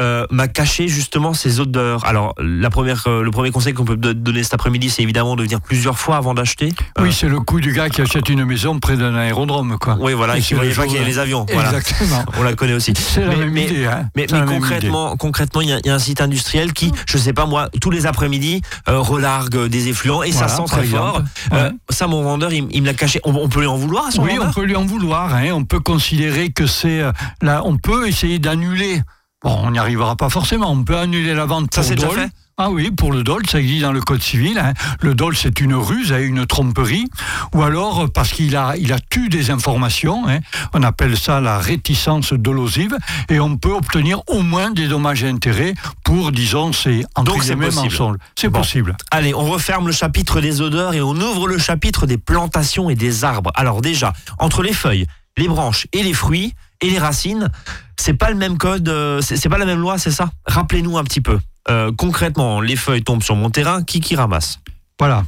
euh, 0.00 0.26
m'a 0.30 0.48
caché 0.48 0.88
justement 0.88 1.34
ces 1.34 1.60
odeurs. 1.60 2.04
Alors, 2.06 2.34
la 2.38 2.70
première, 2.70 3.02
euh, 3.06 3.22
le 3.22 3.30
premier 3.30 3.50
conseil 3.50 3.74
qu'on 3.74 3.84
peut 3.84 3.96
do- 3.96 4.14
donner 4.14 4.42
cet 4.42 4.54
après-midi, 4.54 4.90
c'est 4.90 5.02
évidemment 5.02 5.36
de 5.36 5.42
venir 5.42 5.60
plusieurs 5.60 5.98
fois 5.98 6.16
avant 6.16 6.34
d'acheter. 6.34 6.72
Euh, 6.98 7.02
Oui, 7.02 7.12
c'est 7.12 7.28
le 7.28 7.40
coup 7.40 7.60
du 7.60 7.72
gars 7.72 7.88
qui 7.88 8.00
achète 8.02 8.28
une 8.28 8.44
maison 8.44 8.78
près 8.78 8.96
d'un 8.96 9.14
aérodrome, 9.14 9.76
quoi. 9.78 9.96
oui, 10.00 10.12
voilà, 10.14 10.38
Et 10.38 10.40
qui 10.40 10.54
voyait 10.54 10.72
pas 10.74 10.84
qu'il 10.86 10.94
y 10.94 10.98
avait 10.98 11.06
les 11.06 11.18
avions. 11.18 11.46
Voilà. 11.52 11.68
Exactement. 11.68 12.24
On 12.38 12.42
la 12.42 12.54
connaît 12.54 12.74
aussi. 12.74 12.92
C'est 12.96 13.24
la 13.24 13.36
même 13.36 13.50
mais- 13.50 13.64
idée. 13.66 13.86
Hein. 13.86 14.08
Mais, 14.16 14.26
C'est 14.28 14.32
mais 14.34 14.40
la 14.40 14.46
même 14.46 14.54
idée. 14.56 14.60
concrètement, 14.60 15.16
concrètement, 15.16 15.60
il 15.60 15.68
y, 15.68 15.72
a- 15.72 15.78
il 15.84 15.86
y 15.86 15.90
a 15.90 15.94
un 15.94 15.98
site 15.98 16.20
industriel 16.20 16.72
qui, 16.72 16.92
je 17.06 17.18
sais 17.18 17.32
pas 17.32 17.46
moi, 17.46 17.68
tous 17.80 17.90
les 17.90 18.06
après-midi 18.06 18.62
euh, 18.88 18.98
relargue 18.98 19.66
des 19.66 19.88
effluents 19.88 20.22
et 20.22 20.32
ça 20.32 20.48
sent 20.48 20.62
très 20.66 20.82
exemple. 20.82 20.98
fort. 20.98 21.22
Euh, 21.52 21.68
Ouais. 21.68 21.74
ça, 21.90 22.06
mon 22.06 22.22
vendeur, 22.22 22.52
il, 22.52 22.66
il 22.70 22.82
me 22.82 22.86
l'a 22.86 22.94
caché. 22.94 23.20
On, 23.24 23.34
on 23.34 23.48
peut 23.48 23.60
lui 23.60 23.66
en 23.66 23.76
vouloir 23.76 24.06
à 24.06 24.10
son 24.10 24.22
Oui, 24.22 24.38
on 24.40 24.50
peut 24.52 24.64
lui 24.64 24.76
en 24.76 24.84
vouloir. 24.84 25.34
hein. 25.34 25.50
On 25.52 25.64
peut 25.64 25.80
considérer 25.80 26.50
que 26.50 26.66
c'est 26.66 27.00
euh, 27.00 27.12
là. 27.42 27.62
On 27.64 27.76
peut 27.76 28.06
essayer 28.08 28.38
d'annuler. 28.38 29.02
Bon, 29.44 29.56
on 29.64 29.70
n'y 29.70 29.78
arrivera 29.78 30.16
pas 30.16 30.28
forcément. 30.28 30.70
On 30.72 30.82
peut 30.82 30.96
annuler 30.98 31.32
la 31.34 31.46
vente 31.46 31.72
Ça, 31.72 31.82
pour 31.82 31.88
c'est 31.88 31.94
déjà 31.94 32.08
dol. 32.08 32.16
fait 32.18 32.30
Ah 32.56 32.70
oui, 32.70 32.90
pour 32.90 33.12
le 33.12 33.22
dol, 33.22 33.46
ça 33.48 33.60
existe 33.60 33.82
dans 33.82 33.92
le 33.92 34.00
code 34.00 34.20
civil. 34.20 34.58
hein. 34.58 34.72
Le 35.00 35.14
dol, 35.14 35.36
c'est 35.36 35.60
une 35.60 35.74
ruse, 35.76 36.12
hein, 36.12 36.18
une 36.20 36.44
tromperie, 36.44 37.06
ou 37.54 37.62
alors 37.62 38.10
parce 38.12 38.30
qu'il 38.32 38.56
a, 38.56 38.74
il 38.76 38.92
a 38.92 38.98
tué 38.98 39.28
des 39.28 39.52
informations. 39.52 40.26
hein. 40.28 40.40
On 40.74 40.82
appelle 40.82 41.16
ça 41.16 41.40
la 41.40 41.60
réticence 41.60 42.32
dolosive, 42.32 42.96
et 43.28 43.38
on 43.38 43.56
peut 43.56 43.70
obtenir 43.72 44.22
au 44.26 44.42
moins 44.42 44.72
des 44.72 44.88
dommages 44.88 45.22
et 45.22 45.28
intérêts 45.28 45.74
pour, 46.02 46.32
disons, 46.32 46.72
ces 46.72 47.04
entre 47.14 47.34
Donc, 47.34 47.44
c'est 47.44 47.54
possible. 47.54 48.18
C'est 48.34 48.48
Bon. 48.48 48.58
possible. 48.58 48.96
Allez, 49.12 49.34
on 49.34 49.44
referme 49.48 49.86
le 49.86 49.92
chapitre 49.92 50.40
des 50.40 50.60
odeurs 50.62 50.94
et 50.94 51.00
on 51.00 51.14
ouvre 51.14 51.46
le 51.46 51.58
chapitre 51.58 52.06
des 52.06 52.18
plantations 52.18 52.90
et 52.90 52.96
des 52.96 53.22
arbres. 53.22 53.52
Alors 53.54 53.82
déjà, 53.82 54.12
entre 54.40 54.64
les 54.64 54.72
feuilles, 54.72 55.06
les 55.36 55.46
branches 55.46 55.86
et 55.92 56.02
les 56.02 56.12
fruits 56.12 56.54
et 56.80 56.90
les 56.90 56.98
racines, 56.98 57.50
c'est 57.96 58.14
pas 58.14 58.30
le 58.30 58.36
même 58.36 58.58
code, 58.58 58.88
euh, 58.88 59.20
c'est 59.20 59.36
c'est 59.36 59.48
pas 59.48 59.58
la 59.58 59.66
même 59.66 59.80
loi, 59.80 59.98
c'est 59.98 60.10
ça? 60.10 60.30
Rappelez-nous 60.46 60.96
un 60.98 61.04
petit 61.04 61.20
peu. 61.20 61.38
Euh, 61.68 61.92
concrètement, 61.96 62.60
les 62.60 62.76
feuilles 62.76 63.02
tombent 63.02 63.22
sur 63.22 63.36
mon 63.36 63.50
terrain, 63.50 63.82
qui 63.82 64.00
qui 64.00 64.16
ramasse? 64.16 64.60
Voilà. 64.98 65.24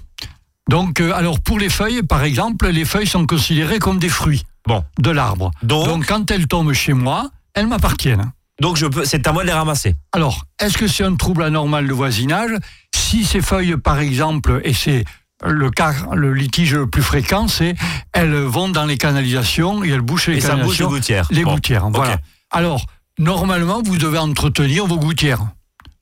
Donc, 0.68 1.00
euh, 1.00 1.12
alors 1.14 1.40
pour 1.40 1.58
les 1.58 1.68
feuilles, 1.68 2.02
par 2.02 2.22
exemple, 2.22 2.68
les 2.68 2.84
feuilles 2.84 3.06
sont 3.06 3.26
considérées 3.26 3.78
comme 3.78 3.98
des 3.98 4.08
fruits 4.08 4.44
Bon. 4.66 4.84
de 5.00 5.10
l'arbre. 5.10 5.50
Donc, 5.62 5.86
Donc, 5.86 6.06
quand 6.06 6.30
elles 6.30 6.46
tombent 6.46 6.72
chez 6.72 6.92
moi, 6.92 7.30
elles 7.54 7.66
m'appartiennent. 7.66 8.30
donc 8.60 8.76
je 8.76 8.86
peux, 8.86 9.04
c'est 9.04 9.26
à 9.26 9.32
moi 9.32 9.42
de 9.42 9.48
les 9.48 9.52
ramasser. 9.54 9.96
Alors, 10.12 10.44
est-ce 10.60 10.78
que 10.78 10.86
c'est 10.86 11.02
un 11.04 11.16
trouble 11.16 11.42
anormal 11.42 11.88
de 11.88 11.92
voisinage? 11.92 12.52
Si 12.94 13.24
ces 13.24 13.40
feuilles, 13.40 13.76
par 13.76 13.98
exemple, 13.98 14.60
et 14.64 14.72
c'est 14.74 15.04
le 15.44 15.70
cas, 15.70 15.94
le 16.14 16.32
litige 16.34 16.74
le 16.74 16.86
plus 16.88 17.02
fréquent, 17.02 17.48
c'est 17.48 17.74
elles 18.12 18.34
vont 18.34 18.68
dans 18.68 18.84
les 18.84 18.96
canalisations 18.98 19.82
et 19.84 19.88
elles 19.90 20.00
bouchent 20.00 20.28
les 20.28 20.36
Et 20.38 20.40
ça 20.40 20.56
bouge 20.56 20.78
les 20.78 20.84
canalisations, 20.84 20.88
gouttières. 20.90 21.26
les 21.30 21.44
Bon. 21.44 21.54
gouttières. 21.54 21.88
Voilà. 21.90 22.18
Alors, 22.50 22.84
normalement, 23.18 23.80
vous 23.82 23.96
devez 23.96 24.18
entretenir 24.18 24.86
vos 24.86 24.98
gouttières. 24.98 25.40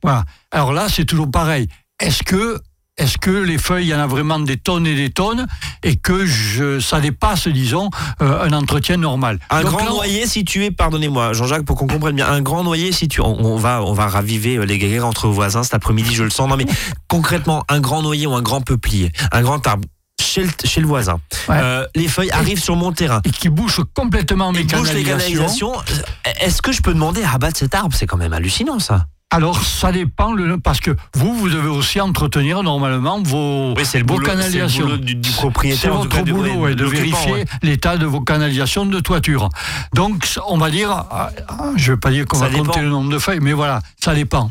Voilà. 0.03 0.25
Alors 0.51 0.73
là, 0.73 0.89
c'est 0.89 1.05
toujours 1.05 1.31
pareil. 1.31 1.69
Est-ce 2.01 2.23
que, 2.23 2.61
est-ce 2.99 3.17
que 3.19 3.31
les 3.31 3.59
feuilles, 3.59 3.87
il 3.87 3.89
y 3.91 3.95
en 3.95 4.01
a 4.01 4.07
vraiment 4.07 4.39
des 4.39 4.57
tonnes 4.57 4.87
et 4.87 4.95
des 4.95 5.11
tonnes, 5.11 5.47
et 5.83 5.97
que 5.97 6.27
je, 6.27 6.81
ça 6.81 7.01
dépasse, 7.01 7.49
disons, 7.49 7.91
euh, 8.21 8.43
un 8.43 8.53
entretien 8.53 8.97
normal? 8.97 9.39
Un 9.51 9.63
Donc 9.63 9.71
grand 9.73 9.85
là, 9.85 9.91
noyer 9.91 10.27
situé, 10.27 10.71
pardonnez-moi, 10.71 11.33
Jean-Jacques, 11.33 11.65
pour 11.65 11.77
qu'on 11.77 11.87
comprenne 11.87 12.17
bien, 12.17 12.29
un 12.29 12.43
grand 12.43 12.65
noyer 12.65 12.93
situé. 12.93 13.23
On, 13.23 13.39
on 13.45 13.57
va, 13.57 13.83
on 13.83 13.93
va 13.93 14.09
raviver 14.09 14.57
euh, 14.57 14.65
les 14.65 14.79
guerres 14.79 15.07
entre 15.07 15.29
voisins 15.29 15.63
cet 15.63 15.75
après-midi, 15.75 16.15
je 16.15 16.25
le 16.25 16.31
sens. 16.31 16.49
Non, 16.49 16.57
mais 16.57 16.67
concrètement, 17.09 17.65
un 17.69 17.81
grand 17.81 18.03
noyer 18.03 18.27
ou 18.27 18.35
un 18.35 18.43
grand 18.43 18.61
peuplier, 18.61 19.13
un 19.33 19.43
grand 19.43 19.65
arbre 19.67 19.85
chez 20.21 20.43
le, 20.43 20.51
chez 20.65 20.81
le 20.81 20.87
voisin. 20.87 21.21
Ouais. 21.49 21.57
Euh, 21.61 21.87
les 21.95 22.09
feuilles 22.09 22.31
arrivent 22.31 22.63
sur 22.63 22.77
mon 22.77 22.93
terrain. 22.93 23.21
Et 23.25 23.31
qui 23.31 23.49
bouche 23.49 23.81
complètement 23.95 24.53
mes 24.53 24.65
bouchent 24.65 24.93
les 24.93 25.05
canalisations. 25.05 25.73
canalisations. 25.73 26.03
Euh, 26.27 26.31
Est-ce 26.41 26.61
que 26.61 26.73
je 26.73 26.83
peux 26.83 26.93
demander 26.93 27.23
à 27.23 27.33
abattre 27.33 27.59
cet 27.59 27.75
arbre? 27.75 27.95
C'est 27.97 28.07
quand 28.07 28.17
même 28.17 28.33
hallucinant, 28.33 28.79
ça. 28.79 29.07
Alors, 29.31 29.63
ça 29.63 29.93
dépend, 29.93 30.33
le, 30.33 30.57
parce 30.57 30.81
que 30.81 30.97
vous, 31.15 31.35
vous 31.35 31.51
devez 31.51 31.69
aussi 31.69 32.01
entretenir 32.01 32.63
normalement 32.63 33.21
vos, 33.23 33.75
Oui, 33.77 33.85
c'est 33.85 33.99
le 33.99 34.05
vos 34.07 34.15
boulot, 34.15 34.27
canalisations. 34.27 34.87
boulot 34.87 34.97
du, 34.97 35.17
du 35.17 35.31
propriétaire. 35.33 35.93
Votre 35.93 36.09
cas, 36.09 36.23
de- 36.23 36.33
boulot, 36.33 36.55
ouais, 36.55 36.75
de 36.75 36.85
l'occupant, 36.85 37.03
vérifier 37.03 37.33
ouais. 37.33 37.45
l'état 37.63 37.99
de 37.99 38.07
vos 38.07 38.23
canalisations 38.23 38.87
de 38.87 39.01
toiture. 39.01 39.51
Donc, 39.95 40.27
on 40.47 40.57
va 40.57 40.71
dire, 40.71 40.91
ah, 40.91 41.31
ah, 41.47 41.55
je 41.77 41.91
ne 41.91 41.97
vais 41.97 42.01
pas 42.01 42.11
dire 42.11 42.25
qu'on 42.25 42.39
va 42.39 42.49
compter 42.49 42.81
le 42.81 42.89
nombre 42.89 43.11
de 43.11 43.19
feuilles, 43.19 43.41
mais 43.43 43.53
voilà, 43.53 43.83
ça 44.03 44.15
dépend. 44.15 44.51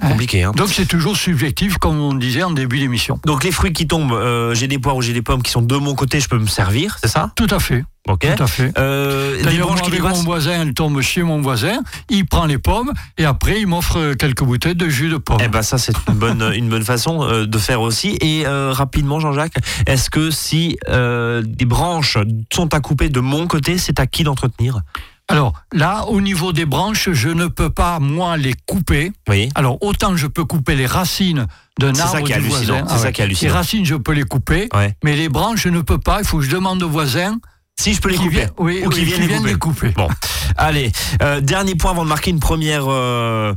Compliqué, 0.00 0.42
hein. 0.44 0.52
Donc, 0.56 0.68
c'est 0.68 0.86
toujours 0.86 1.16
subjectif, 1.16 1.78
comme 1.78 2.00
on 2.00 2.14
disait 2.14 2.42
en 2.42 2.50
début 2.50 2.78
d'émission. 2.78 3.18
Donc 3.24 3.44
les 3.44 3.52
fruits 3.52 3.72
qui 3.72 3.86
tombent, 3.86 4.12
euh, 4.12 4.54
j'ai 4.54 4.66
des 4.68 4.78
poires 4.78 4.96
ou 4.96 5.02
j'ai 5.02 5.12
des 5.12 5.22
pommes 5.22 5.42
qui 5.42 5.50
sont 5.50 5.62
de 5.62 5.76
mon 5.76 5.94
côté, 5.94 6.20
je 6.20 6.28
peux 6.28 6.38
me 6.38 6.46
servir, 6.46 6.96
c'est 7.00 7.08
ça? 7.08 7.32
Tout 7.36 7.46
à 7.50 7.58
fait, 7.58 7.84
Ok. 8.08 8.26
tout 8.36 8.42
à 8.42 8.46
fait. 8.46 8.72
Euh, 8.78 9.42
D'ailleurs, 9.42 9.68
moi, 9.70 9.78
avec 9.86 10.00
mon 10.00 10.12
voisin, 10.22 10.62
elle 10.62 10.74
tombe 10.74 11.00
chez 11.00 11.22
mon 11.22 11.40
voisin, 11.40 11.80
il 12.08 12.26
prend 12.26 12.46
les 12.46 12.58
pommes, 12.58 12.92
et 13.18 13.24
après, 13.24 13.60
il 13.60 13.66
m'offre 13.66 14.14
quelques 14.14 14.42
bouteilles 14.42 14.74
de 14.74 14.88
jus 14.88 15.08
de 15.10 15.16
pomme. 15.18 15.38
Eh 15.42 15.48
ben 15.48 15.62
ça 15.62 15.78
c'est 15.78 15.92
une 16.08 16.14
bonne 16.14 16.52
une 16.54 16.68
bonne 16.68 16.84
façon 16.84 17.22
euh, 17.22 17.46
de 17.46 17.58
faire 17.58 17.80
aussi 17.80 18.16
et 18.20 18.46
euh, 18.46 18.72
rapidement 18.72 19.20
Jean-Jacques 19.20 19.56
est-ce 19.86 20.10
que 20.10 20.30
si 20.30 20.78
des 20.88 21.64
branches 21.64 22.18
sont 22.52 22.72
à 22.74 22.80
couper 22.80 23.08
de 23.08 23.20
mon 23.20 23.46
côté 23.46 23.78
c'est 23.78 24.00
à 24.00 24.06
qui 24.06 24.24
d'entretenir? 24.24 24.80
Alors, 25.30 25.52
là, 25.72 26.04
au 26.08 26.20
niveau 26.20 26.52
des 26.52 26.66
branches, 26.66 27.10
je 27.12 27.28
ne 27.28 27.46
peux 27.46 27.70
pas, 27.70 27.98
moi, 28.00 28.36
les 28.36 28.54
couper. 28.66 29.12
Oui 29.28 29.48
Alors, 29.54 29.78
autant 29.82 30.16
je 30.16 30.26
peux 30.26 30.44
couper 30.44 30.74
les 30.74 30.86
racines 30.86 31.46
d'un 31.78 31.94
C'est 31.94 32.02
ça 32.02 32.08
arbre 32.08 32.24
qui 32.26 32.32
est 32.32 32.38
du 32.40 32.46
hallucinant, 32.46 32.80
voisin. 32.80 32.96
c'est 32.96 33.02
ça 33.02 33.12
qui 33.12 33.20
est 33.20 33.24
hallucinant. 33.24 33.50
Les 33.52 33.56
racines, 33.56 33.84
je 33.86 33.94
peux 33.94 34.12
les 34.12 34.24
couper, 34.24 34.68
ouais 34.74 34.94
mais 35.04 35.16
les 35.16 35.28
branches, 35.28 35.62
je 35.62 35.68
ne 35.68 35.80
peux 35.80 35.98
pas. 35.98 36.18
Il 36.20 36.26
faut 36.26 36.38
que 36.38 36.44
je 36.44 36.50
demande 36.50 36.82
au 36.82 36.88
voisin 36.88 37.38
si 37.80 37.94
je 37.94 38.00
peux 38.00 38.10
les 38.10 38.16
couper 38.18 38.28
vient- 38.30 38.50
oui, 38.58 38.82
ou 38.84 38.88
oui, 38.88 38.94
qui 38.94 39.04
viennent 39.04 39.22
qui 39.22 39.28
les 39.28 39.34
couper 39.36 39.48
les 39.52 39.58
couper. 39.58 39.88
Bon. 39.96 40.08
allez 40.56 40.92
euh, 41.22 41.40
dernier 41.40 41.74
point 41.76 41.92
avant 41.92 42.04
de 42.04 42.08
marquer 42.08 42.30
une 42.30 42.40
première 42.40 42.84
euh, 42.88 43.54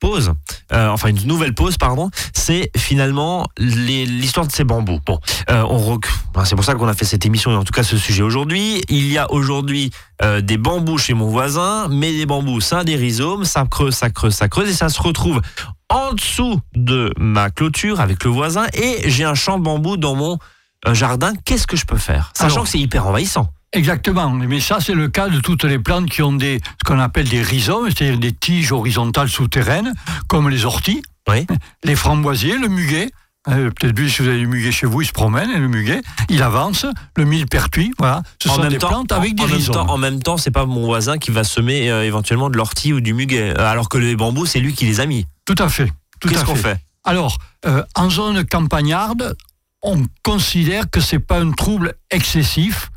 pause 0.00 0.32
euh, 0.72 0.88
enfin 0.88 1.08
une 1.08 1.22
nouvelle 1.26 1.54
pause 1.54 1.78
pardon 1.78 2.10
c'est 2.34 2.70
finalement 2.76 3.46
l'histoire 3.58 4.46
de 4.46 4.52
ces 4.52 4.64
bambous. 4.64 5.00
Bon 5.06 5.18
euh, 5.50 5.62
on 5.68 5.98
c'est 6.44 6.54
pour 6.54 6.64
ça 6.64 6.74
qu'on 6.74 6.88
a 6.88 6.94
fait 6.94 7.04
cette 7.04 7.24
émission 7.24 7.50
et 7.52 7.56
en 7.56 7.64
tout 7.64 7.72
cas 7.72 7.82
ce 7.82 7.96
sujet 7.96 8.22
aujourd'hui. 8.22 8.82
Il 8.88 9.10
y 9.10 9.18
a 9.18 9.30
aujourd'hui 9.32 9.90
euh, 10.22 10.40
des 10.40 10.58
bambous 10.58 10.98
chez 10.98 11.14
mon 11.14 11.28
voisin 11.28 11.88
mais 11.88 12.12
des 12.12 12.26
bambous 12.26 12.60
ça 12.60 12.80
a 12.80 12.84
des 12.84 12.96
rhizomes 12.96 13.44
ça 13.44 13.64
creuse 13.64 13.94
ça 13.94 14.10
creuse 14.10 14.34
ça 14.34 14.48
creuse 14.48 14.68
et 14.68 14.74
ça 14.74 14.88
se 14.88 15.00
retrouve 15.00 15.40
en 15.88 16.12
dessous 16.12 16.60
de 16.74 17.12
ma 17.16 17.50
clôture 17.50 18.00
avec 18.00 18.24
le 18.24 18.30
voisin 18.30 18.66
et 18.74 19.08
j'ai 19.08 19.24
un 19.24 19.34
champ 19.34 19.58
de 19.58 19.64
bambou 19.64 19.96
dans 19.96 20.14
mon 20.14 20.38
euh, 20.86 20.94
jardin. 20.94 21.32
Qu'est-ce 21.44 21.66
que 21.66 21.76
je 21.76 21.86
peux 21.86 21.96
faire? 21.96 22.32
Sachant 22.34 22.54
Alors- 22.56 22.64
que 22.64 22.70
c'est 22.70 22.78
hyper 22.78 23.06
envahissant 23.06 23.48
Exactement. 23.72 24.30
Mais 24.30 24.60
ça, 24.60 24.78
c'est 24.80 24.94
le 24.94 25.08
cas 25.08 25.28
de 25.28 25.40
toutes 25.40 25.64
les 25.64 25.78
plantes 25.78 26.08
qui 26.08 26.22
ont 26.22 26.32
des, 26.32 26.60
ce 26.60 26.84
qu'on 26.84 26.98
appelle 26.98 27.28
des 27.28 27.42
rhizomes, 27.42 27.88
c'est-à-dire 27.90 28.18
des 28.18 28.32
tiges 28.32 28.72
horizontales 28.72 29.28
souterraines, 29.28 29.92
comme 30.28 30.48
les 30.48 30.64
orties, 30.64 31.02
oui 31.28 31.46
les 31.84 31.96
framboisiers, 31.96 32.56
le 32.58 32.68
muguet. 32.68 33.10
Euh, 33.48 33.70
Peut-être 33.70 33.96
vu 33.96 34.10
si 34.10 34.22
vous 34.22 34.28
avez 34.28 34.38
du 34.38 34.46
muguet 34.48 34.72
chez 34.72 34.86
vous, 34.86 35.02
il 35.02 35.06
se 35.06 35.12
promène, 35.12 35.50
et 35.50 35.58
le 35.58 35.68
muguet, 35.68 36.00
il 36.28 36.42
avance, 36.42 36.84
le 37.16 37.24
millepertuis, 37.24 37.92
voilà. 37.98 38.22
Ce 38.42 38.48
sont 38.48 38.64
des 38.66 38.78
plantes 38.78 39.12
avec 39.12 39.34
des 39.36 39.42
en 39.42 39.46
même 39.46 39.56
rhizomes. 39.56 39.74
temps, 39.74 39.88
en 39.88 39.98
même 39.98 40.22
temps, 40.22 40.36
c'est 40.36 40.50
pas 40.50 40.66
mon 40.66 40.84
voisin 40.84 41.18
qui 41.18 41.30
va 41.30 41.44
semer 41.44 41.90
euh, 41.90 42.04
éventuellement 42.04 42.50
de 42.50 42.56
l'ortie 42.56 42.92
ou 42.92 43.00
du 43.00 43.14
muguet, 43.14 43.54
euh, 43.56 43.70
alors 43.70 43.88
que 43.88 43.98
les 43.98 44.16
bambous, 44.16 44.46
c'est 44.46 44.58
lui 44.60 44.72
qui 44.74 44.84
les 44.86 44.98
a 45.00 45.06
mis. 45.06 45.26
Tout 45.44 45.54
à 45.58 45.68
fait. 45.68 45.92
Qu'est-ce 46.20 46.44
qu'on 46.44 46.56
fait. 46.56 46.74
fait? 46.74 46.80
Alors, 47.04 47.38
euh, 47.66 47.84
en 47.94 48.10
zone 48.10 48.44
campagnarde, 48.44 49.36
on 49.82 50.02
considère 50.24 50.90
que 50.90 51.00
c'est 51.00 51.20
pas 51.20 51.38
un 51.38 51.52
trouble 51.52 51.94
excessif. 52.10 52.90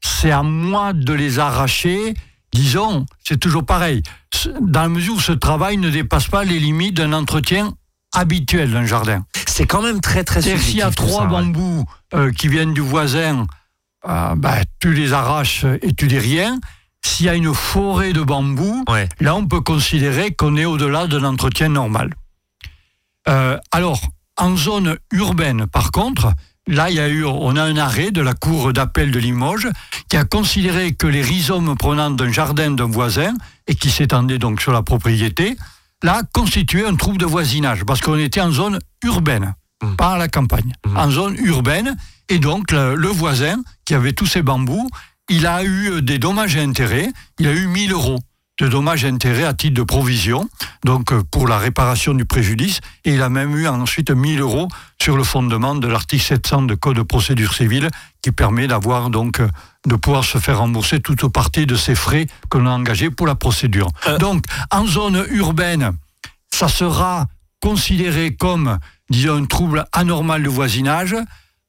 C'est 0.00 0.30
à 0.30 0.42
moi 0.42 0.92
de 0.92 1.12
les 1.12 1.38
arracher. 1.38 2.14
Disons, 2.52 3.06
c'est 3.24 3.38
toujours 3.38 3.64
pareil. 3.64 4.02
Dans 4.60 4.82
la 4.82 4.88
mesure 4.88 5.14
où 5.14 5.20
ce 5.20 5.32
travail 5.32 5.76
ne 5.76 5.90
dépasse 5.90 6.26
pas 6.28 6.44
les 6.44 6.58
limites 6.58 6.96
d'un 6.96 7.12
entretien 7.12 7.74
habituel 8.12 8.72
d'un 8.72 8.86
jardin. 8.86 9.24
C'est 9.46 9.66
quand 9.66 9.82
même 9.82 10.00
très 10.00 10.24
très 10.24 10.42
C'est-à-dire 10.42 10.62
s'il 10.64 10.76
y 10.78 10.82
a 10.82 10.86
subjectif, 10.86 11.06
trois 11.10 11.22
ça, 11.22 11.28
bambous 11.28 11.84
euh, 12.14 12.32
qui 12.32 12.48
viennent 12.48 12.72
du 12.74 12.80
voisin, 12.80 13.46
euh, 14.08 14.34
ben, 14.36 14.62
tu 14.80 14.92
les 14.92 15.12
arraches 15.12 15.64
et 15.82 15.92
tu 15.94 16.08
dis 16.08 16.18
rien. 16.18 16.58
S'il 17.04 17.26
y 17.26 17.28
a 17.28 17.34
une 17.34 17.54
forêt 17.54 18.12
de 18.12 18.22
bambous, 18.22 18.84
Ouais. 18.88 19.08
là 19.20 19.34
on 19.36 19.46
peut 19.46 19.60
considérer 19.60 20.32
qu'on 20.34 20.56
est 20.56 20.64
au-delà 20.64 21.06
d'un 21.06 21.24
entretien 21.24 21.68
normal. 21.68 22.10
Euh, 23.28 23.58
alors, 23.70 24.00
en 24.36 24.56
zone 24.56 24.96
urbaine, 25.12 25.66
par 25.66 25.90
contre, 25.92 26.32
là, 26.70 26.90
il 26.90 26.96
y 26.96 27.00
a 27.00 27.08
eu, 27.08 27.24
on 27.24 27.56
a 27.56 27.62
un 27.62 27.76
arrêt 27.76 28.10
de 28.10 28.20
la 28.22 28.34
cour 28.34 28.72
d'appel 28.72 29.10
de 29.10 29.18
Limoges 29.18 29.68
qui 30.08 30.16
a 30.16 30.24
considéré 30.24 30.92
que 30.92 31.06
les 31.06 31.22
rhizomes 31.22 31.76
provenant 31.76 32.10
d'un 32.10 32.32
jardin 32.32 32.70
d'un 32.70 32.86
voisin 32.86 33.34
et 33.66 33.74
qui 33.74 33.90
s'étendaient 33.90 34.38
donc 34.38 34.60
sur 34.60 34.72
la 34.72 34.82
propriété, 34.82 35.56
là, 36.02 36.22
constituaient 36.32 36.86
un 36.86 36.94
trouble 36.96 37.18
de 37.18 37.26
voisinage 37.26 37.84
parce 37.84 38.00
qu'on 38.00 38.18
était 38.18 38.40
en 38.40 38.50
zone 38.52 38.78
urbaine, 39.04 39.54
Mhm. 39.82 39.96
pas 39.96 40.14
à 40.14 40.18
la 40.18 40.28
campagne, 40.28 40.72
Mhm. 40.86 40.96
en 40.96 41.10
zone 41.10 41.36
urbaine. 41.38 41.96
Et 42.28 42.38
donc, 42.38 42.70
le, 42.70 42.94
le 42.94 43.08
voisin 43.08 43.62
qui 43.84 43.94
avait 43.94 44.12
tous 44.12 44.26
ces 44.26 44.42
bambous, 44.42 44.88
il 45.28 45.46
a 45.46 45.64
eu 45.64 46.02
des 46.02 46.18
dommages 46.18 46.56
et 46.56 46.60
intérêts, 46.60 47.10
il 47.38 47.46
a 47.48 47.52
eu 47.52 47.66
1000 47.66 47.92
euros 47.92 48.18
de 48.60 48.68
dommages 48.68 49.04
et 49.04 49.08
intérêts 49.08 49.44
à 49.44 49.54
titre 49.54 49.74
de 49.74 49.82
provision, 49.82 50.48
donc 50.84 51.12
euh, 51.12 51.22
pour 51.30 51.48
la 51.48 51.58
réparation 51.58 52.14
du 52.14 52.24
préjudice, 52.24 52.80
et 53.04 53.14
il 53.14 53.22
a 53.22 53.28
même 53.28 53.56
eu 53.56 53.66
ensuite 53.66 54.10
1000 54.10 54.40
euros 54.40 54.68
sur 55.00 55.16
le 55.16 55.24
fondement 55.24 55.74
de 55.74 55.88
l'article 55.88 56.22
700 56.22 56.62
de 56.62 56.74
Code 56.74 56.96
de 56.96 57.02
procédure 57.02 57.54
civile, 57.54 57.88
qui 58.22 58.32
permet 58.32 58.66
d'avoir 58.66 59.10
donc 59.10 59.40
euh, 59.40 59.48
de 59.86 59.96
pouvoir 59.96 60.24
se 60.24 60.38
faire 60.38 60.58
rembourser 60.58 61.00
toute 61.00 61.22
ou 61.22 61.30
partie 61.30 61.66
de 61.66 61.74
ces 61.74 61.94
frais 61.94 62.26
que 62.50 62.58
l'on 62.58 62.66
a 62.66 62.70
engagés 62.70 63.10
pour 63.10 63.26
la 63.26 63.34
procédure. 63.34 63.88
Euh. 64.06 64.18
Donc, 64.18 64.44
en 64.70 64.86
zone 64.86 65.24
urbaine, 65.30 65.92
ça 66.52 66.68
sera 66.68 67.26
considéré 67.60 68.34
comme, 68.34 68.78
disons, 69.08 69.36
un 69.36 69.46
trouble 69.46 69.84
anormal 69.92 70.42
de 70.42 70.48
voisinage. 70.48 71.16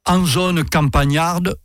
En 0.04 0.26
zone 0.26 0.64
campagnarde, 0.64 1.56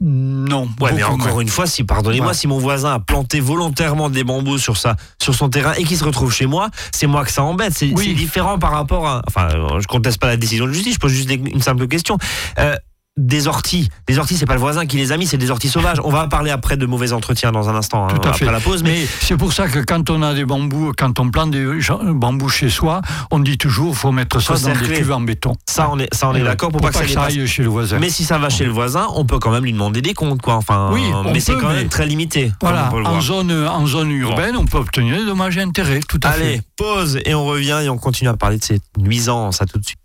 non. 0.00 0.68
Ouais, 0.80 0.92
mais 0.92 1.02
encore 1.04 1.40
une 1.40 1.48
fois, 1.48 1.66
si 1.66 1.84
pardonnez-moi, 1.84 2.28
Ouais. 2.28 2.34
si 2.34 2.46
mon 2.46 2.58
voisin 2.58 2.92
a 2.94 2.98
planté 2.98 3.40
volontairement 3.40 4.10
des 4.10 4.24
bambous 4.24 4.58
sur 4.58 4.76
sa 4.76 4.96
sur 5.22 5.34
son 5.34 5.48
terrain 5.48 5.72
et 5.74 5.84
qu'il 5.84 5.96
se 5.96 6.04
retrouve 6.04 6.32
chez 6.32 6.46
moi, 6.46 6.68
c'est 6.92 7.06
moi 7.06 7.24
que 7.24 7.30
ça 7.32 7.42
embête. 7.42 7.72
C'est 7.74 7.92
Oui. 7.94 8.14
différent 8.14 8.58
par 8.58 8.72
rapport 8.72 9.06
à. 9.06 9.22
Enfin, 9.26 9.48
euh, 9.54 9.80
je 9.80 9.86
conteste 9.86 10.18
pas 10.20 10.26
la 10.26 10.36
décision 10.36 10.66
de 10.66 10.72
justice. 10.72 10.94
Je 10.94 10.98
pose 11.00 11.12
juste 11.12 11.30
une 11.30 11.62
simple 11.62 11.86
question. 11.88 12.18
Euh, 12.58 12.76
des 13.16 13.46
orties. 13.46 13.88
Les 14.08 14.18
orties, 14.18 14.36
c'est 14.36 14.44
pas 14.46 14.54
le 14.54 14.60
voisin 14.60 14.86
qui 14.86 14.96
les 14.96 15.12
a 15.12 15.16
mis, 15.16 15.26
c'est 15.26 15.36
des 15.38 15.50
orties 15.52 15.68
sauvages. 15.68 15.98
On 16.02 16.10
va 16.10 16.26
parler 16.26 16.50
après 16.50 16.76
de 16.76 16.84
mauvais 16.84 17.12
entretiens 17.12 17.52
dans 17.52 17.68
un 17.68 17.76
instant, 17.76 18.06
hein, 18.06 18.08
Tout 18.08 18.26
à 18.26 18.30
après 18.32 18.46
fait. 18.46 18.50
la 18.52 18.58
pause. 18.60 18.82
Mais 18.82 18.90
Mais 18.94 19.06
c'est 19.20 19.36
pour 19.36 19.52
ça 19.52 19.68
que 19.68 19.78
quand 19.78 20.10
on 20.10 20.20
a 20.22 20.34
des 20.34 20.44
bambous, 20.44 20.92
quand 20.98 21.20
on 21.20 21.30
plante 21.30 21.52
des 21.52 21.64
bambous 22.08 22.48
chez 22.48 22.68
soi, 22.68 23.02
on 23.30 23.38
dit 23.38 23.56
toujours 23.56 23.90
qu'il 23.90 23.98
faut 23.98 24.12
mettre 24.12 24.40
ça 24.40 24.54
dans 24.54 24.72
des 24.78 24.88
cuves 24.88 25.12
en 25.12 25.20
béton. 25.20 25.54
ça, 25.68 25.88
on 25.92 25.98
est 26.00 26.12
ça, 26.12 26.28
on 26.28 26.34
est 26.34 26.40
Et 26.40 26.42
d'accord 26.42 26.70
pour, 26.70 26.80
pour 26.80 26.90
pas 26.90 27.00
que 27.00 27.08
ça 27.08 27.22
aille 27.22 27.46
chez 27.46 27.62
le 27.62 27.68
voisin. 27.68 27.98
Mais 28.00 28.10
si 28.10 28.24
ça 28.24 28.36
va 28.38 28.48
chez 28.50 28.64
le 28.64 28.72
voisin, 28.72 29.06
on 29.14 29.24
peut 29.24 29.38
quand 29.38 29.50
même 29.52 29.64
lui 29.64 29.72
demander 29.72 30.02
des 30.02 30.14
comptes, 30.14 30.42
quoi. 30.42 30.54
Enfin, 30.56 30.90
Oui, 30.92 31.02
euh, 31.14 31.30
mais 31.32 31.38
c'est 31.40 31.52
quand 31.56 31.68
mais- 31.68 31.74
même 31.74 31.88
très 31.88 32.06
limité. 32.06 32.52
voilà, 32.60 32.90
en 33.04 33.20
zone, 33.20 33.52
en 33.52 33.86
zone 33.86 34.10
urbaine, 34.10 34.56
on 34.56 34.64
peut 34.66 34.78
obtenir 34.78 35.16
des 35.18 35.24
dommages 35.24 35.56
et 35.56 35.62
intérêts, 35.62 36.00
tout 36.00 36.20
à 36.24 36.30
Allez, 36.30 36.56
fait. 36.56 36.62
pause 36.76 37.20
et 37.24 37.34
on 37.34 37.44
revient 37.44 37.80
et 37.84 37.88
on 37.88 37.96
continue 37.98 38.28
à 38.30 38.36
parler 38.36 38.58
de 38.58 38.64
ces 38.64 38.80
nuisances. 38.98 39.62
À 39.62 39.66
tout 39.66 39.78
de 39.78 39.84
suite. 39.84 39.98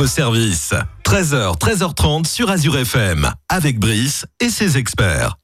Votre 0.00 0.12
service. 0.12 0.72
13h, 1.04 1.58
13h30 1.58 2.26
sur 2.26 2.48
Azure 2.50 2.78
FM. 2.78 3.30
Avec 3.50 3.78
Brice 3.78 4.24
et 4.40 4.48
ses 4.48 4.78
experts. 4.78 5.36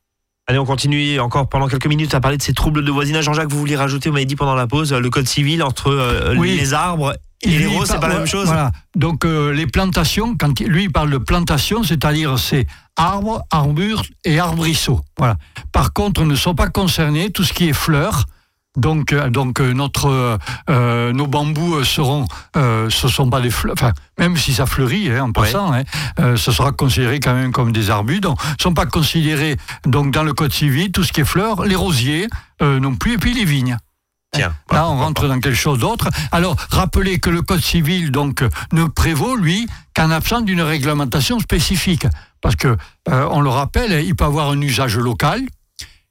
Allez, 0.47 0.59
on 0.59 0.65
continue 0.65 1.21
encore 1.21 1.47
pendant 1.51 1.69
quelques 1.69 1.87
minutes 1.87 2.15
à 2.15 2.21
parler 2.21 2.39
de 2.39 2.43
ces 2.43 2.55
troubles 2.55 2.83
de 2.83 2.91
voisinage. 2.91 3.25
Jean-Jacques, 3.25 3.51
vous 3.51 3.59
vouliez 3.59 3.77
rajouter, 3.77 4.09
vous 4.09 4.15
m'avez 4.15 4.25
dit 4.25 4.35
pendant 4.37 4.55
la 4.55 4.67
pause, 4.67 4.95
le 4.95 5.11
code 5.11 5.29
civil 5.29 5.63
entre 5.63 5.89
euh, 5.91 6.35
Oui. 6.39 6.57
les 6.57 6.73
arbres 6.73 7.15
et 7.43 7.51
les 7.51 7.59
Lui, 7.59 7.67
roses, 7.67 7.89
c'est 7.91 8.01
pas 8.01 8.09
la 8.09 8.17
même 8.17 8.27
chose 8.27 8.47
Voilà. 8.47 8.73
Donc 8.95 9.27
euh, 9.27 9.53
les 9.53 9.67
plantations, 9.67 10.35
quand 10.39 10.59
il- 10.61 10.69
lui 10.69 10.85
il 10.85 10.91
parle 10.93 11.11
de 11.11 11.19
plantation, 11.19 11.83
c'est-à-dire 11.83 12.39
c'est 12.39 12.67
arbres, 12.97 13.43
arbures 13.51 14.05
et 14.25 14.39
arbrisseaux. 14.39 15.03
Voilà. 15.19 15.37
Par 15.71 15.93
contre, 15.93 16.25
ne 16.25 16.35
sont 16.35 16.55
pas 16.55 16.69
concernés 16.69 17.29
tout 17.31 17.45
ce 17.45 17.53
qui 17.53 17.69
est 17.69 17.75
fleurs. 17.75 18.25
Donc, 18.77 19.13
euh, 19.13 19.31
donc 19.31 19.61
euh, 19.61 19.73
notre, 19.73 20.39
euh, 20.71 21.13
nos 21.13 21.27
bambous 21.27 21.83
seront, 21.85 22.27
euh, 22.57 22.91
ce 22.91 23.09
sont 23.09 23.31
pas 23.31 23.41
des 23.41 23.51
fleurs, 23.51 23.75
enfin, 23.77 23.93
même 24.19 24.37
si 24.37 24.53
ça 24.53 24.67
fleurit 24.67 25.11
hein, 25.11 25.25
en 25.25 25.33
passant, 25.33 25.73
hein, 25.73 25.83
euh, 26.21 26.37
ce 26.37 26.53
sera 26.53 26.73
considéré 26.73 27.19
quand 27.21 27.35
même 27.35 27.53
comme 27.53 27.73
des 27.73 27.91
arbus. 27.91 28.21
Donc, 28.21 28.39
sont 28.61 28.75
pas 28.75 28.87
considérés 28.87 29.57
donc 29.87 30.13
dans 30.13 30.23
le 30.23 30.35
code 30.35 30.53
civil 30.53 30.93
tout 30.93 31.05
ce 31.05 31.13
qui 31.13 31.23
est 31.23 31.25
fleurs, 31.25 31.65
les 31.65 31.77
rosiers 31.77 32.29
non 32.61 32.95
plus, 32.95 33.15
et 33.15 33.19
puis 33.19 33.35
les 33.35 33.45
vignes. 33.45 33.77
Tiens, 34.33 34.49
Là, 34.49 34.55
bah, 34.71 34.87
on 34.89 34.97
rentre 34.97 35.29
dans 35.29 35.41
quelque 35.41 35.57
chose 35.57 35.79
d'autre. 35.79 36.09
Alors, 36.33 36.57
rappelez 36.71 37.19
que 37.19 37.31
le 37.31 37.43
Code 37.43 37.61
civil 37.63 38.11
donc 38.11 38.43
ne 38.73 38.85
prévaut, 38.85 39.37
lui, 39.37 39.67
qu'en 39.95 40.11
absence 40.11 40.45
d'une 40.45 40.63
réglementation 40.63 41.39
spécifique. 41.39 42.07
Parce 42.41 42.57
que, 42.57 42.77
on 43.09 43.41
le 43.41 43.51
rappelle, 43.51 44.05
il 44.05 44.15
peut 44.15 44.25
avoir 44.25 44.51
un 44.51 44.61
usage 44.61 44.97
local. 44.99 45.43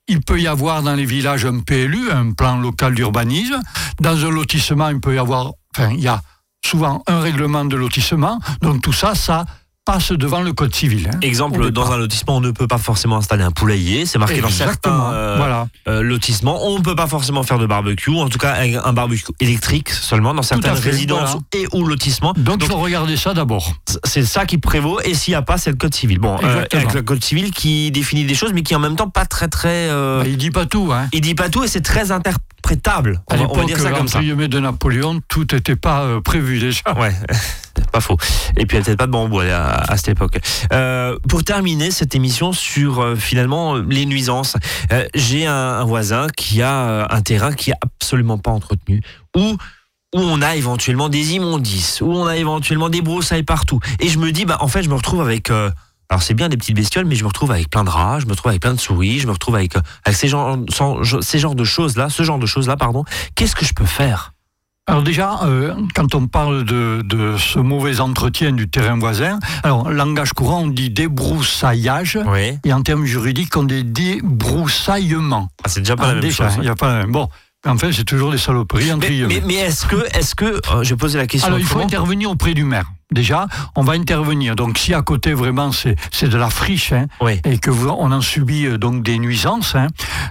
Il 0.07 0.21
peut 0.21 0.39
y 0.39 0.47
avoir 0.47 0.83
dans 0.83 0.93
les 0.93 1.05
villages 1.05 1.45
un 1.45 1.59
PLU, 1.59 2.11
un 2.11 2.33
plan 2.33 2.57
local 2.57 2.93
d'urbanisme. 2.93 3.59
Dans 3.99 4.25
un 4.25 4.29
lotissement, 4.29 4.89
il 4.89 4.99
peut 4.99 5.15
y 5.15 5.17
avoir, 5.17 5.53
enfin, 5.75 5.91
il 5.91 6.01
y 6.01 6.07
a 6.07 6.21
souvent 6.63 7.03
un 7.07 7.19
règlement 7.19 7.65
de 7.65 7.75
lotissement. 7.75 8.39
Donc 8.61 8.81
tout 8.81 8.93
ça, 8.93 9.15
ça 9.15 9.45
passe 9.86 10.12
devant 10.12 10.41
le 10.41 10.52
Code 10.52 10.74
civil. 10.74 11.10
hein, 11.13 11.17
Exemple, 11.21 11.69
dans 11.71 11.91
un 11.91 11.98
lotissement, 11.98 12.38
on 12.38 12.41
ne 12.41 12.50
peut 12.52 12.67
pas 12.67 12.80
forcément 12.80 13.17
installer 13.17 13.43
un 13.43 13.52
poulailler. 13.52 14.06
C'est 14.08 14.17
marqué 14.17 14.41
dans 14.41 14.48
Exactement. 14.48 14.95
certains 15.12 15.13
euh, 15.13 15.36
voilà. 15.38 15.67
euh, 15.88 16.02
lotissements. 16.02 16.65
On 16.67 16.80
ne 16.80 16.84
peut 16.84 16.95
pas 16.95 17.06
forcément 17.08 17.43
faire 17.43 17.60
de 17.60 17.67
barbecue. 17.67 18.10
En 18.10 18.28
tout 18.28 18.39
cas, 18.39 18.56
un 18.84 18.93
barbecue 18.93 19.24
électrique 19.39 19.89
seulement 19.91 20.34
dans 20.34 20.41
certaines 20.41 20.76
fait, 20.76 20.89
résidences 20.89 21.38
voilà. 21.38 21.39
et 21.54 21.67
ou 21.74 21.86
lotissements. 21.86 22.34
Donc, 22.36 22.63
il 22.63 22.67
faut 22.67 22.78
regarder 22.78 23.15
ça 23.15 23.34
d'abord. 23.34 23.74
c'est 24.04 24.26
ça 24.26 24.45
qui 24.45 24.58
prévaut. 24.58 25.00
Et 25.02 25.13
s'il 25.13 25.32
n'y 25.34 25.36
a 25.36 25.43
pas, 25.43 25.58
c'est 25.58 25.69
le 25.69 25.78
code 25.78 25.93
civil. 25.93 26.17
Bon, 26.19 26.36
euh, 26.43 26.65
avec 26.74 26.93
le 26.93 27.04
code 27.04 27.24
civil 27.24 27.52
qui 27.52 27.91
définit 27.91 28.26
des 28.26 28.36
choses, 28.36 28.54
mais 28.54 28.63
qui 28.63 28.76
en 28.76 28.80
même 28.80 28.95
temps 28.95 29.10
pas 29.10 29.26
très 29.26 29.48
très. 29.48 29.89
euh, 29.89 30.24
Il 30.26 30.38
dit 30.38 30.50
pas 30.52 30.65
tout. 30.65 30.89
Hein. 30.91 31.08
Il 31.13 31.21
dit 31.21 31.36
pas 31.36 31.50
tout 31.50 31.63
et 31.63 31.67
c'est 31.67 31.82
très 31.82 32.12
interprétable. 32.12 33.21
À 33.30 33.36
On 33.38 33.56
va, 33.56 33.65
dire 33.65 33.80
ça 33.80 33.91
comme 33.91 34.08
ça. 34.08 34.19
de 34.21 34.60
Napoléon, 34.60 35.21
tout 35.28 35.45
n'était 35.52 35.76
pas 35.76 36.02
euh, 36.02 36.21
prévu 36.21 36.60
déjà. 36.60 36.82
Ouais, 37.00 37.13
pas 37.91 38.00
faux. 38.00 38.17
Et 38.58 38.65
puis 38.65 38.78
a 38.78 38.82
peut-être 38.82 38.98
pas 38.98 39.06
de 39.06 39.12
bambou 39.12 39.41
à, 39.75 39.97
cette 39.97 40.09
époque. 40.09 40.39
Euh, 40.73 41.17
pour 41.27 41.43
terminer 41.43 41.91
cette 41.91 42.15
émission 42.15 42.51
sur 42.51 43.01
euh, 43.01 43.15
finalement 43.15 43.75
les 43.75 44.05
nuisances, 44.05 44.55
euh, 44.91 45.05
j'ai 45.13 45.45
un, 45.45 45.53
un 45.53 45.83
voisin 45.83 46.27
qui 46.35 46.61
a 46.61 47.07
un 47.09 47.21
terrain 47.21 47.53
qui 47.53 47.71
est 47.71 47.75
absolument 47.81 48.38
pas 48.38 48.51
entretenu, 48.51 49.01
où 49.35 49.57
où 50.13 50.19
on 50.19 50.41
a 50.41 50.55
éventuellement 50.55 51.09
des 51.09 51.33
immondices, 51.33 51.99
où 51.99 52.09
on 52.09 52.25
a 52.25 52.38
éventuellement 52.38 52.88
des 52.88 53.01
broussailles 53.01 53.43
partout. 53.43 53.81
Et 53.99 54.07
je 54.07 54.17
me 54.17 54.31
dis, 54.31 54.45
bah 54.45 54.57
en 54.61 54.69
fait, 54.69 54.81
je 54.81 54.88
me 54.88 54.95
retrouve 54.95 55.19
avec 55.19 55.49
alors 56.09 56.21
c'est 56.21 56.35
bien 56.35 56.47
des 56.47 56.55
petites 56.55 56.75
bestioles, 56.75 57.05
mais 57.05 57.15
je 57.15 57.23
me 57.23 57.27
retrouve 57.27 57.51
avec 57.51 57.69
plein 57.69 57.83
de 57.83 57.89
rats, 57.89 58.19
je 58.19 58.25
me 58.25 58.31
retrouve 58.31 58.49
avec 58.49 58.61
plein 58.61 58.73
de 58.73 58.79
souris, 58.79 59.19
je 59.19 59.27
me 59.27 59.33
retrouve 59.33 59.55
avec, 59.55 59.75
avec 60.05 60.17
ces, 60.17 60.27
genres, 60.29 60.57
ces 61.21 61.39
genres 61.39 61.55
de 61.55 61.63
choses-là, 61.63 62.09
ce 62.09 62.23
genre 62.23 62.39
de 62.39 62.45
choses-là, 62.45 62.77
pardon. 62.77 63.03
Qu'est-ce 63.33 63.55
que 63.55 63.65
je 63.65 63.73
peux 63.73 63.85
faire? 63.85 64.35
Alors 64.88 65.02
déjà, 65.02 65.39
euh, 65.45 65.74
quand 65.95 66.13
on 66.13 66.28
parle 66.28 66.63
de, 66.63 67.02
de 67.04 67.38
ce 67.38 67.58
mauvais 67.58 68.00
entretien 68.02 68.52
du 68.52 68.69
terrain 68.69 69.00
voisin, 69.00 69.39
alors 69.63 69.89
langage 69.89 70.34
courant, 70.34 70.62
on 70.62 70.67
dit 70.67 70.91
débroussaillage, 70.91 72.19
Oui. 72.28 72.60
et 72.63 72.71
en 72.71 72.84
termes 72.84 73.06
juridiques, 73.06 73.58
on 73.58 73.63
dit 73.63 73.84
débroussaillement. 73.84 75.50
Ah, 75.63 75.69
c'est 75.69 75.80
déjà 75.80 75.95
pas 75.95 76.04
Ah, 76.04 76.08
la 76.10 76.13
même 76.13 76.21
déjà, 76.21 76.50
chose. 76.50 76.58
il 76.60 76.65
y 76.65 76.69
a 76.69 76.76
pas 76.76 76.89
la 76.93 77.00
même. 77.00 77.12
Bon, 77.12 77.28
en 77.65 77.78
fait, 77.80 77.93
c'est 77.93 78.04
toujours 78.04 78.32
des 78.32 78.38
saloperies 78.38 78.91
entre 78.93 79.08
Mais, 79.08 79.10
guillemets. 79.10 79.41
mais, 79.41 79.48
mais 79.48 79.54
est-ce 79.56 79.88
que, 79.88 80.06
est-ce 80.15 80.36
que, 80.36 80.62
euh, 80.71 80.84
je 80.84 80.93
poser 80.93 81.17
la 81.17 81.26
question. 81.26 81.48
Alors, 81.48 81.58
il 81.60 81.65
faut 81.65 81.80
intervenir 81.80 82.30
auprès 82.30 82.54
du 82.54 82.63
maire. 82.63 82.86
Déjà, 83.12 83.48
on 83.76 83.82
va 83.82 83.93
intervenir. 83.93 84.56
Donc, 84.56 84.78
si 84.78 84.93
à 84.93 85.02
côté, 85.02 85.34
vraiment, 85.34 85.71
c'est 85.71 85.95
c'est 86.12 86.28
de 86.30 86.38
la 86.38 86.50
friche, 86.52 86.91
hein, 86.91 87.08
Oui. 87.21 87.39
et 87.43 87.58
que 87.58 87.71
vous, 87.71 87.89
on 87.89 88.12
en 88.12 88.21
subit 88.21 88.67
euh, 88.67 88.78
donc 88.78 89.02
des 89.04 89.17
nuisances, 89.17 89.74
hein, 89.74 89.88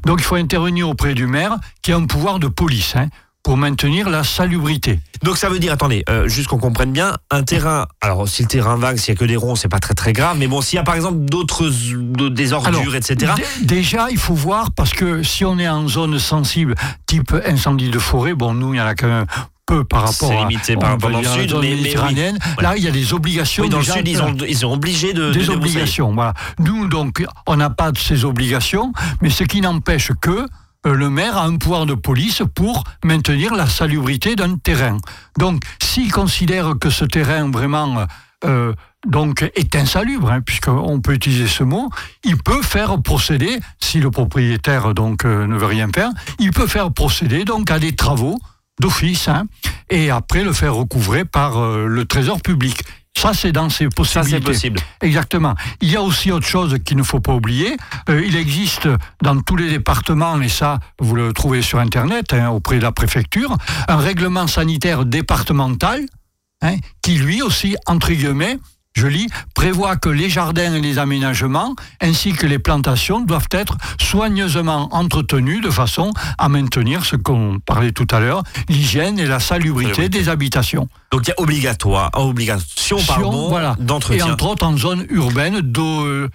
donc 0.06 0.18
il 0.20 0.24
faut 0.24 0.34
intervenir 0.36 0.88
auprès 0.88 1.14
du 1.14 1.26
maire 1.26 1.56
qui 1.82 1.92
a 1.92 1.96
un 1.96 2.04
pouvoir 2.06 2.38
de 2.38 2.46
police 2.48 2.94
hein, 2.96 3.08
pour 3.44 3.56
maintenir 3.58 4.08
la 4.08 4.24
salubrité. 4.24 4.98
Donc 5.22 5.36
ça 5.36 5.48
veut 5.50 5.58
dire, 5.58 5.72
attendez, 5.72 6.02
euh, 6.08 6.26
juste 6.28 6.48
qu'on 6.48 6.58
comprenne 6.58 6.92
bien, 6.92 7.12
un 7.30 7.42
terrain. 7.44 7.86
Alors 8.00 8.26
si 8.26 8.42
le 8.42 8.48
terrain 8.48 8.76
vague, 8.76 8.96
s'il 8.96 9.12
y 9.14 9.16
a 9.16 9.20
que 9.20 9.24
des 9.26 9.36
ronds, 9.36 9.54
c'est 9.54 9.68
pas 9.68 9.78
très 9.80 9.92
très 9.94 10.12
grave. 10.14 10.38
Mais 10.38 10.46
bon, 10.48 10.62
s'il 10.62 10.76
y 10.76 10.80
a 10.80 10.82
par 10.82 10.94
exemple 10.96 11.18
d'autres, 11.18 11.68
de- 11.68 12.30
des 12.30 12.52
ordures, 12.54 12.80
Alors, 12.80 12.94
etc. 12.96 13.32
dé- 13.36 13.44
Déjà, 13.66 14.08
il 14.10 14.16
faut 14.18 14.34
voir, 14.34 14.72
parce 14.72 14.92
que 14.92 15.22
si 15.22 15.44
on 15.44 15.58
est 15.58 15.68
en 15.68 15.86
zone 15.88 16.18
sensible, 16.18 16.74
type 17.06 17.34
incendie 17.46 17.90
de 17.90 17.98
forêt, 17.98 18.32
bon, 18.34 18.54
nous, 18.54 18.72
il 18.74 18.78
y 18.78 18.80
en 18.80 18.86
a 18.86 18.94
quand 18.94 19.08
même 19.08 19.26
peu 19.66 19.84
par 19.84 20.00
rapport 20.00 20.28
C'est 20.28 20.36
à 20.38 20.46
limité 20.48 20.76
par 20.76 20.90
rapport 20.90 21.10
la 21.10 21.22
sud, 21.22 21.54
mais- 21.60 21.76
mais 21.82 21.94
oui. 21.98 22.32
Là, 22.60 22.76
il 22.78 22.82
y 22.82 22.88
a 22.88 22.90
des 22.90 23.12
obligations. 23.12 23.62
Oui, 23.64 23.68
dans 23.68 23.78
le 23.78 23.84
sud, 23.84 24.06
ils, 24.08 24.20
ont, 24.22 24.34
ils 24.48 24.56
sont 24.58 24.72
obligés 24.72 25.12
de. 25.12 25.28
de 25.28 25.32
des 25.32 25.50
obligations. 25.50 26.12
Voilà. 26.14 26.32
Nous, 26.58 26.86
donc, 26.88 27.24
on 27.46 27.56
n'a 27.56 27.70
pas 27.70 27.92
de 27.92 27.98
ces 27.98 28.24
obligations, 28.24 28.92
mais 29.20 29.28
ce 29.30 29.44
qui 29.44 29.60
n'empêche 29.60 30.12
que 30.20 30.46
le 30.84 31.10
maire 31.10 31.36
a 31.36 31.44
un 31.44 31.56
pouvoir 31.56 31.86
de 31.86 31.94
police 31.94 32.42
pour 32.54 32.84
maintenir 33.04 33.54
la 33.54 33.66
salubrité 33.66 34.36
d'un 34.36 34.56
terrain. 34.56 34.98
Donc, 35.38 35.62
s'il 35.82 36.12
considère 36.12 36.74
que 36.80 36.90
ce 36.90 37.04
terrain 37.04 37.50
vraiment 37.50 38.06
euh, 38.44 38.74
donc 39.06 39.42
est 39.54 39.76
insalubre, 39.76 40.30
hein, 40.30 40.40
puisqu'on 40.40 41.00
peut 41.00 41.12
utiliser 41.12 41.46
ce 41.46 41.62
mot, 41.62 41.90
il 42.24 42.38
peut 42.38 42.62
faire 42.62 43.00
procéder, 43.02 43.58
si 43.78 44.00
le 44.00 44.10
propriétaire 44.10 44.94
donc 44.94 45.24
euh, 45.24 45.46
ne 45.46 45.56
veut 45.56 45.66
rien 45.66 45.88
faire, 45.94 46.10
il 46.38 46.52
peut 46.52 46.66
faire 46.66 46.90
procéder 46.90 47.44
donc 47.44 47.70
à 47.70 47.78
des 47.78 47.94
travaux 47.94 48.38
d'office, 48.80 49.28
hein, 49.28 49.44
et 49.90 50.10
après 50.10 50.42
le 50.42 50.52
faire 50.52 50.74
recouvrer 50.74 51.24
par 51.24 51.58
euh, 51.58 51.86
le 51.86 52.04
trésor 52.06 52.40
public. 52.40 52.82
Ça, 53.16 53.32
c'est 53.32 53.52
dans 53.52 53.70
ses 53.70 53.84
Ça, 53.84 53.90
possibilités. 53.90 54.36
c'est 54.38 54.40
possible. 54.44 54.80
Exactement. 55.00 55.54
Il 55.80 55.90
y 55.90 55.96
a 55.96 56.02
aussi 56.02 56.30
autre 56.32 56.46
chose 56.46 56.78
qu'il 56.84 56.96
ne 56.96 57.02
faut 57.02 57.20
pas 57.20 57.32
oublier. 57.32 57.76
Euh, 58.10 58.22
il 58.26 58.36
existe 58.36 58.88
dans 59.22 59.40
tous 59.40 59.56
les 59.56 59.70
départements, 59.70 60.40
et 60.40 60.48
ça, 60.48 60.78
vous 60.98 61.14
le 61.14 61.32
trouvez 61.32 61.62
sur 61.62 61.78
Internet, 61.78 62.32
hein, 62.32 62.48
auprès 62.50 62.76
de 62.78 62.82
la 62.82 62.92
préfecture, 62.92 63.56
un 63.88 63.96
règlement 63.96 64.46
sanitaire 64.46 65.04
départemental 65.06 66.02
hein, 66.60 66.74
qui, 67.02 67.16
lui 67.16 67.40
aussi, 67.40 67.76
entre 67.86 68.10
guillemets, 68.12 68.58
je 68.94 69.06
lis, 69.08 69.28
prévoit 69.54 69.96
que 69.96 70.08
les 70.08 70.30
jardins 70.30 70.72
et 70.74 70.80
les 70.80 70.98
aménagements, 70.98 71.74
ainsi 72.00 72.32
que 72.32 72.46
les 72.46 72.58
plantations, 72.60 73.20
doivent 73.20 73.48
être 73.50 73.76
soigneusement 74.00 74.88
entretenus 74.94 75.60
de 75.62 75.70
façon 75.70 76.12
à 76.38 76.48
maintenir 76.48 77.04
ce 77.04 77.16
qu'on 77.16 77.58
parlait 77.58 77.92
tout 77.92 78.06
à 78.12 78.20
l'heure, 78.20 78.42
l'hygiène 78.68 79.18
et 79.18 79.26
la 79.26 79.40
salubrité 79.40 80.08
des 80.08 80.28
habitations. 80.28 80.88
Donc 81.10 81.22
il 81.26 81.30
y 81.30 81.32
a 81.32 81.40
obligatoire, 81.40 82.10
obligation, 82.14 82.96
pardon, 83.06 83.48
voilà. 83.48 83.76
Et 84.16 84.22
entre 84.32 84.46
autres 84.46 84.64
en 84.66 84.76
zone 84.76 85.06
urbaine 85.10 85.60
de- 85.60 86.30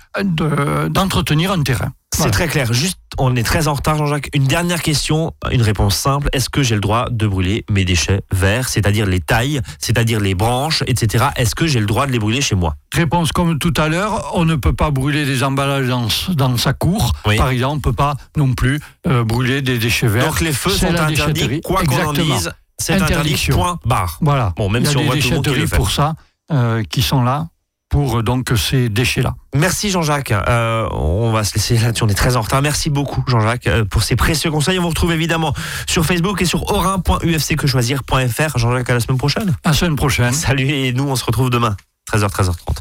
d'entretenir 0.89 1.51
un 1.51 1.63
terrain. 1.63 1.93
C'est 2.11 2.17
Voilà. 2.23 2.31
très 2.31 2.47
clair. 2.47 2.73
Juste, 2.73 2.97
on 3.17 3.35
est 3.35 3.43
très 3.43 3.67
en 3.67 3.73
retard, 3.75 3.95
Jean-Jacques. 3.97 4.29
Une 4.33 4.45
dernière 4.45 4.81
question, 4.81 5.33
une 5.51 5.61
réponse 5.61 5.95
simple. 5.95 6.27
Est-ce 6.33 6.49
que 6.49 6.63
j'ai 6.63 6.75
le 6.75 6.81
droit 6.81 7.07
de 7.09 7.27
brûler 7.27 7.65
mes 7.69 7.85
déchets 7.85 8.21
verts, 8.31 8.67
c'est-à-dire 8.67 9.05
les 9.05 9.19
tailles, 9.21 9.61
c'est-à-dire 9.77 10.19
les 10.19 10.33
branches, 10.35 10.83
etc. 10.87 11.27
Est-ce 11.35 11.53
que 11.55 11.67
j'ai 11.67 11.79
le 11.79 11.85
droit 11.85 12.07
de 12.07 12.11
les 12.11 12.19
brûler 12.19 12.41
chez 12.41 12.55
moi? 12.55 12.75
Réponse 12.93 13.31
comme 13.31 13.59
tout 13.59 13.73
à 13.77 13.87
l'heure, 13.89 14.31
on 14.33 14.43
ne 14.43 14.55
peut 14.55 14.73
pas 14.73 14.89
brûler 14.91 15.25
des 15.25 15.43
emballages 15.43 15.87
dans, 15.87 16.07
dans 16.33 16.57
sa 16.57 16.73
cour. 16.73 17.13
Oui. 17.25 17.37
Par 17.37 17.49
exemple, 17.49 17.73
on 17.73 17.75
ne 17.77 17.81
peut 17.81 17.93
pas 17.93 18.15
non 18.35 18.53
plus 18.53 18.79
euh, 19.07 19.23
brûler 19.23 19.61
des 19.61 19.77
déchets 19.77 20.07
verts. 20.07 20.25
Donc 20.25 20.41
les 20.41 20.51
feux 20.51 20.71
sont 20.71 20.87
interdits, 20.93 21.61
quoi 21.61 21.83
qu'on 21.85 22.07
en 22.07 22.13
dise. 22.13 22.51
C'est 22.77 22.93
interdit, 22.93 23.35
point, 23.51 23.77
barre. 23.85 24.17
Voilà. 24.21 24.53
Bon, 24.57 24.67
même 24.69 24.83
Il 24.83 24.85
y 24.85 24.89
a 24.89 24.91
si 24.91 24.97
on 24.97 25.01
des 25.01 25.05
voit 25.05 25.15
tout 25.17 25.29
le 25.29 25.35
monde 25.35 25.43
qui 25.43 25.49
le 25.51 25.55
déchetteries 25.57 25.67
fait. 25.69 25.75
pour 25.77 25.91
ça, 25.91 26.15
euh, 26.51 26.81
qui 26.89 27.01
sont 27.01 27.21
là 27.23 27.47
pour 27.89 28.19
euh, 28.19 28.23
donc 28.23 28.51
ces 28.55 28.89
déchets-là. 28.89 29.35
Merci 29.55 29.89
Jean-Jacques. 29.89 30.31
Euh, 30.31 30.87
on 30.91 31.31
va 31.31 31.43
se 31.43 31.55
laisser 31.55 31.77
là-dessus. 31.77 32.03
On 32.03 32.07
est 32.07 32.13
très 32.13 32.35
en 32.35 32.41
retard. 32.41 32.61
Merci 32.61 32.89
beaucoup 32.89 33.23
Jean-Jacques 33.27 33.67
euh, 33.67 33.83
pour 33.83 34.03
ces 34.03 34.15
précieux 34.15 34.51
conseils. 34.51 34.79
On 34.79 34.83
vous 34.83 34.89
retrouve 34.89 35.11
évidemment 35.11 35.53
sur 35.87 36.05
Facebook 36.05 36.41
et 36.41 36.45
sur 36.45 36.71
orin.ufcquechoisir.fr. 36.71 38.57
Jean-Jacques, 38.57 38.89
à 38.89 38.93
la 38.93 38.99
semaine 38.99 39.17
prochaine. 39.17 39.55
À 39.63 39.69
la 39.69 39.73
semaine 39.73 39.95
prochaine. 39.95 40.33
Salut 40.33 40.69
et 40.69 40.93
nous, 40.93 41.09
on 41.09 41.15
se 41.15 41.25
retrouve 41.25 41.49
demain, 41.49 41.75
13h, 42.11 42.29
13h30. 42.29 42.75